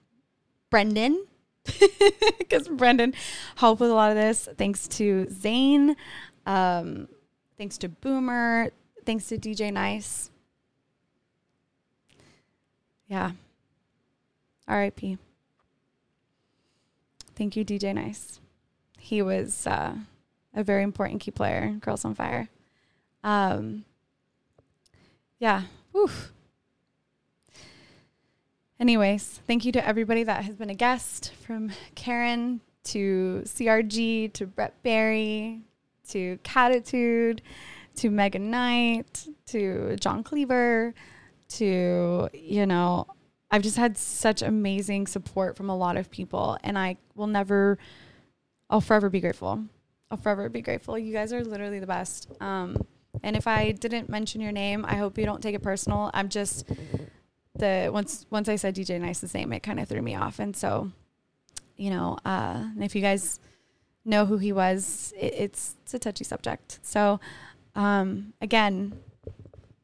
Brendan, 0.71 1.27
because 2.39 2.69
Brendan 2.69 3.15
helped 3.57 3.81
with 3.81 3.91
a 3.91 3.95
lot 3.95 4.11
of 4.11 4.17
this. 4.17 4.49
Thanks 4.57 4.87
to 4.89 5.27
Zane, 5.31 5.97
um, 6.47 7.09
thanks 7.59 7.79
to 7.79 7.89
Boomer, 7.89 8.71
thanks 9.05 9.29
to 9.29 9.39
DJ 9.39 9.73
Nice. 9.73 10.31
Yeah. 13.09 13.33
R.I.P. 14.67 15.19
Thank 17.35 17.57
you, 17.57 17.65
DJ 17.65 17.95
Nice 17.95 18.41
he 19.05 19.21
was 19.21 19.67
uh, 19.67 19.95
a 20.55 20.65
very 20.65 20.83
important 20.83 21.21
key 21.21 21.31
player 21.31 21.77
Girls 21.81 22.07
on 22.07 22.15
Fire. 22.15 22.49
Um, 23.23 23.85
yeah. 25.39 25.65
Oof. 25.95 26.33
Anyways, 28.81 29.41
thank 29.47 29.65
you 29.65 29.73
to 29.73 29.87
everybody 29.87 30.25
that 30.25 30.45
has 30.45 30.57
been 30.57 30.71
a 30.71 30.75
guest 30.75 31.33
from 31.47 31.71
Karen 31.95 32.61
to 32.85 33.43
CRG 33.45 34.33
to 34.33 34.47
Brett 34.47 34.75
Barry 34.83 35.63
to 36.09 36.39
Catitude 36.43 37.41
to 37.97 38.11
Megan 38.11 38.51
Knight 38.51 39.29
to 39.47 39.97
John 40.01 40.25
Cleaver 40.25 40.93
to, 41.51 42.29
you 42.33 42.67
know, 42.67 43.07
I've 43.51 43.63
just 43.63 43.77
had 43.77 43.97
such 43.97 44.43
amazing 44.43 45.07
support 45.07 45.57
from 45.57 45.71
a 45.71 45.77
lot 45.77 45.97
of 45.97 46.11
people 46.11 46.59
and 46.65 46.77
I 46.77 46.97
will 47.15 47.29
never 47.29 47.79
I'll 48.69 48.81
forever 48.81 49.09
be 49.09 49.21
grateful. 49.21 49.63
I'll 50.11 50.19
forever 50.19 50.49
be 50.49 50.63
grateful. 50.63 50.99
You 50.99 51.13
guys 51.13 51.33
are 51.33 51.45
literally 51.45 51.79
the 51.79 51.87
best. 51.87 52.29
Um, 52.41 52.85
and 53.23 53.37
if 53.37 53.47
I 53.47 53.71
didn't 53.71 54.09
mention 54.09 54.41
your 54.41 54.51
name, 54.51 54.85
I 54.85 54.97
hope 54.97 55.17
you 55.17 55.25
don't 55.25 55.43
take 55.43 55.55
it 55.55 55.63
personal. 55.63 56.11
I'm 56.13 56.29
just 56.29 56.69
the 57.57 57.91
once 57.93 58.27
once 58.31 58.49
I 58.49 58.57
said 58.57 58.75
DJ 58.75 59.01
Nice's 59.01 59.35
name, 59.35 59.53
it 59.53 59.63
kind 59.63 59.81
of 59.81 59.89
threw 59.89 60.03
me 60.03 60.15
off. 60.15 60.39
And 60.39 60.57
so, 60.57 60.91
you 61.77 61.91
know, 61.91 62.19
uh, 62.25 62.65
if 62.81 62.95
you 62.95 63.01
guys 63.01 63.41
know 64.05 64.27
who 64.27 64.39
he 64.39 64.53
was, 64.53 65.13
it, 65.17 65.35
it's 65.37 65.77
it's 65.83 65.95
a 65.95 65.99
touchy 65.99 66.25
subject. 66.25 66.79
So, 66.83 67.21
um, 67.75 68.33
again, 68.41 68.99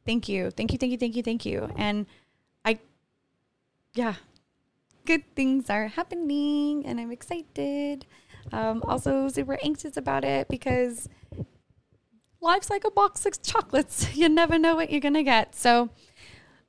thank 0.05 0.29
you, 0.29 0.51
thank 0.51 0.73
you, 0.73 0.79
thank 0.79 0.93
you, 0.93 0.99
thank 0.99 1.17
you, 1.17 1.23
thank 1.23 1.47
you. 1.47 1.71
And 1.77 2.07
I, 2.65 2.79
yeah, 3.95 4.15
good 5.07 5.23
things 5.35 5.71
are 5.71 5.89
happening, 5.89 6.85
and 6.87 7.01
I'm 7.01 7.13
excited. 7.13 8.07
Um, 8.53 8.83
also, 8.87 9.29
super 9.29 9.59
anxious 9.63 9.97
about 9.97 10.25
it 10.25 10.49
because 10.49 11.09
life's 12.41 12.71
like 12.71 12.85
a 12.85 12.91
box 12.91 13.27
of 13.27 13.43
chocolates. 13.43 14.09
You 14.21 14.29
never 14.29 14.59
know 14.59 14.75
what 14.75 14.91
you're 14.91 15.01
to 15.01 15.23
get. 15.23 15.55
So, 15.55 15.91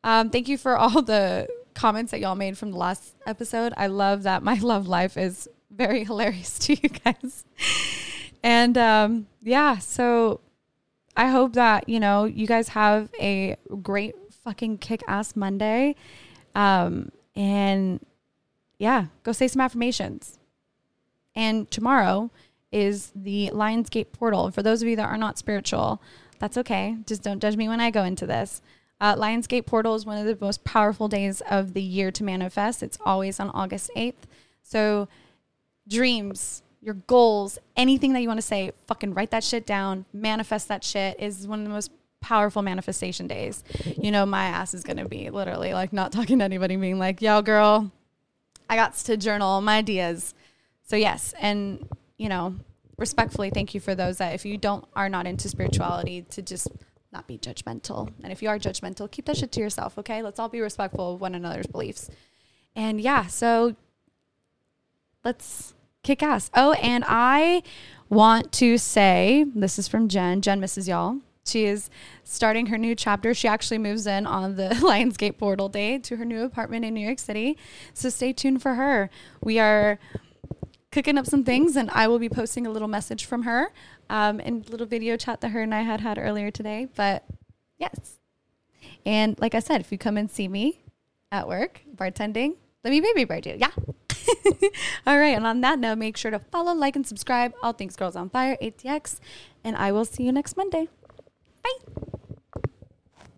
um, 0.04 0.30
thank 0.30 0.48
you 0.48 0.58
for 0.58 0.78
all 0.78 1.02
the 1.02 1.48
comments 1.74 2.12
that 2.12 2.20
y'all 2.20 2.36
made 2.36 2.58
from 2.58 2.72
the 2.72 2.78
last 2.78 3.16
episode. 3.26 3.74
I 3.78 3.88
love 3.88 4.24
that 4.24 4.44
my 4.44 4.56
love 4.62 4.88
life 4.88 5.18
is 5.18 5.48
very 5.70 6.04
hilarious 6.04 6.60
to 6.60 6.74
you 6.74 6.90
guys. 6.90 7.46
and 8.44 8.78
um, 8.78 9.28
yeah, 9.42 9.78
so 9.78 10.42
I 11.16 11.28
hope 11.28 11.54
that, 11.54 11.90
you 11.90 12.00
know, 12.00 12.26
you 12.26 12.48
guys 12.48 12.70
have 12.70 13.10
a 13.20 13.58
great 13.82 14.16
fucking 14.44 14.80
kick 14.80 15.02
ass 15.08 15.36
Monday. 15.36 15.96
Um, 16.56 17.12
and 17.36 18.06
yeah, 18.78 19.08
go 19.24 19.32
say 19.32 19.48
some 19.48 19.62
affirmations. 19.62 20.40
And 21.36 21.70
tomorrow 21.72 22.32
is 22.72 23.12
the 23.16 23.50
Lionsgate 23.54 24.12
portal. 24.12 24.52
For 24.52 24.64
those 24.64 24.82
of 24.82 24.88
you 24.88 24.96
that 24.96 25.08
are 25.08 25.18
not 25.18 25.38
spiritual, 25.38 26.02
that's 26.40 26.58
okay. 26.58 26.98
Just 27.06 27.22
don't 27.22 27.42
judge 27.42 27.56
me 27.56 27.70
when 27.70 27.80
I 27.80 27.92
go 27.92 28.04
into 28.04 28.26
this. 28.26 28.62
Uh, 29.02 29.16
Lionsgate 29.16 29.66
portal 29.66 29.96
is 29.96 30.06
one 30.06 30.18
of 30.18 30.26
the 30.26 30.38
most 30.44 30.64
powerful 30.64 31.10
days 31.10 31.42
of 31.50 31.74
the 31.74 31.82
year 31.82 32.12
to 32.12 32.24
manifest. 32.24 32.82
It's 32.82 32.98
always 33.06 33.40
on 33.40 33.50
August 33.50 33.92
8th. 33.98 34.24
So, 34.64 35.10
dreams, 35.88 36.64
your 36.82 36.94
goals, 36.94 37.58
anything 37.76 38.14
that 38.14 38.22
you 38.22 38.30
want 38.30 38.38
to 38.38 38.46
say, 38.46 38.72
fucking 38.88 39.14
write 39.14 39.32
that 39.32 39.44
shit 39.44 39.66
down, 39.66 40.06
manifest 40.14 40.70
that 40.70 40.84
shit 40.84 41.20
is 41.20 41.48
one 41.48 41.60
of 41.60 41.66
the 41.66 41.72
most 41.72 41.92
powerful 42.22 42.62
manifestation 42.62 43.28
days. 43.28 43.64
You 44.00 44.12
know, 44.12 44.26
my 44.26 44.46
ass 44.46 44.74
is 44.74 44.84
going 44.84 44.98
to 44.98 45.10
be 45.10 45.30
literally 45.32 45.74
like 45.74 45.92
not 45.92 46.12
talking 46.14 46.40
to 46.40 46.46
anybody, 46.46 46.78
being 46.78 47.00
like, 47.00 47.22
yo, 47.22 47.42
girl, 47.42 47.92
I 48.70 48.76
got 48.76 48.96
to 48.96 49.18
journal 49.18 49.60
my 49.60 49.78
ideas 49.80 50.34
so 50.92 50.98
yes, 50.98 51.34
and 51.40 51.88
you 52.18 52.28
know, 52.28 52.54
respectfully, 52.98 53.50
thank 53.50 53.74
you 53.74 53.80
for 53.80 53.96
those 53.96 54.18
that 54.18 54.36
if 54.36 54.46
you 54.46 54.58
don't 54.58 54.84
are 54.94 55.08
not 55.08 55.26
into 55.26 55.48
spirituality 55.48 56.24
to 56.32 56.42
just 56.42 56.68
not 57.12 57.28
be 57.28 57.38
judgmental. 57.38 58.12
And 58.24 58.32
if 58.32 58.42
you 58.42 58.50
are 58.50 58.58
judgmental, 58.58 59.10
keep 59.10 59.26
that 59.26 59.38
shit 59.38 59.52
to 59.54 59.60
yourself, 59.60 59.98
okay? 59.98 60.22
Let's 60.22 60.40
all 60.40 60.50
be 60.50 60.62
respectful 60.62 61.16
of 61.16 61.22
one 61.22 61.36
another's 61.36 61.68
beliefs. 61.68 62.10
And 62.76 63.02
yeah, 63.02 63.28
so 63.28 63.76
let's 65.24 65.74
kick 66.04 66.24
ass. 66.24 66.50
Oh, 66.54 66.74
and 66.74 67.04
I 67.08 67.64
want 68.10 68.52
to 68.54 68.78
say 68.78 69.46
this 69.54 69.78
is 69.78 69.88
from 69.88 70.08
Jen. 70.08 70.42
Jen 70.42 70.60
misses 70.60 70.88
y'all. 70.88 71.18
She 71.46 71.66
is 71.66 71.90
starting 72.24 72.68
her 72.68 72.78
new 72.78 72.96
chapter. 72.96 73.34
She 73.34 73.48
actually 73.48 73.80
moves 73.80 74.06
in 74.06 74.26
on 74.26 74.56
the 74.56 74.70
Lionsgate 74.82 75.38
portal 75.38 75.70
day 75.70 75.98
to 76.00 76.18
her 76.18 76.26
new 76.26 76.44
apartment 76.44 76.86
in 76.86 76.94
New 76.94 77.06
York 77.06 77.20
City. 77.20 77.58
So 77.94 78.10
stay 78.10 78.32
tuned 78.32 78.62
for 78.62 78.76
her. 78.76 79.10
We 79.42 79.60
are 79.60 80.00
cooking 80.92 81.18
up 81.18 81.26
some 81.26 81.44
things, 81.44 81.76
and 81.76 81.90
I 81.92 82.08
will 82.08 82.20
be 82.20 82.30
posting 82.30 82.68
a 82.68 82.70
little 82.70 82.88
message 82.88 83.26
from 83.26 83.44
her 83.44 83.72
um, 84.12 84.42
and 84.44 84.70
little 84.70 84.86
video 84.86 85.16
chat 85.16 85.42
that 85.42 85.50
her 85.50 85.62
and 85.62 85.74
I 85.74 85.82
had 85.82 86.02
had 86.02 86.20
earlier 86.20 86.52
today. 86.52 86.88
But 86.96 87.24
yes, 87.80 88.20
and 89.06 89.40
like 89.40 89.56
I 89.56 89.60
said, 89.60 89.82
if 89.82 89.92
you 89.92 89.98
come 89.98 90.18
and 90.18 90.30
see 90.30 90.48
me 90.48 90.82
at 91.32 91.48
work 91.48 91.82
bartending, 91.96 92.56
let 92.84 92.92
me 92.92 93.00
baby 93.00 93.24
bird 93.24 93.46
you. 93.46 93.56
Yeah. 93.58 93.72
All 95.08 95.18
right. 95.18 95.36
And 95.36 95.48
on 95.48 95.62
that 95.62 95.80
note, 95.80 95.98
make 95.98 96.18
sure 96.18 96.30
to 96.30 96.40
follow, 96.40 96.74
like, 96.74 96.96
and 96.96 97.08
subscribe. 97.08 97.54
All 97.64 97.74
things 97.74 97.96
Girls 97.96 98.16
on 98.16 98.30
Fire, 98.30 98.58
ATX. 98.62 99.20
And 99.64 99.76
I 99.76 99.92
will 99.92 100.06
see 100.06 100.24
you 100.24 100.32
next 100.32 100.58
Monday. 100.58 100.90
Bye. 101.64 102.02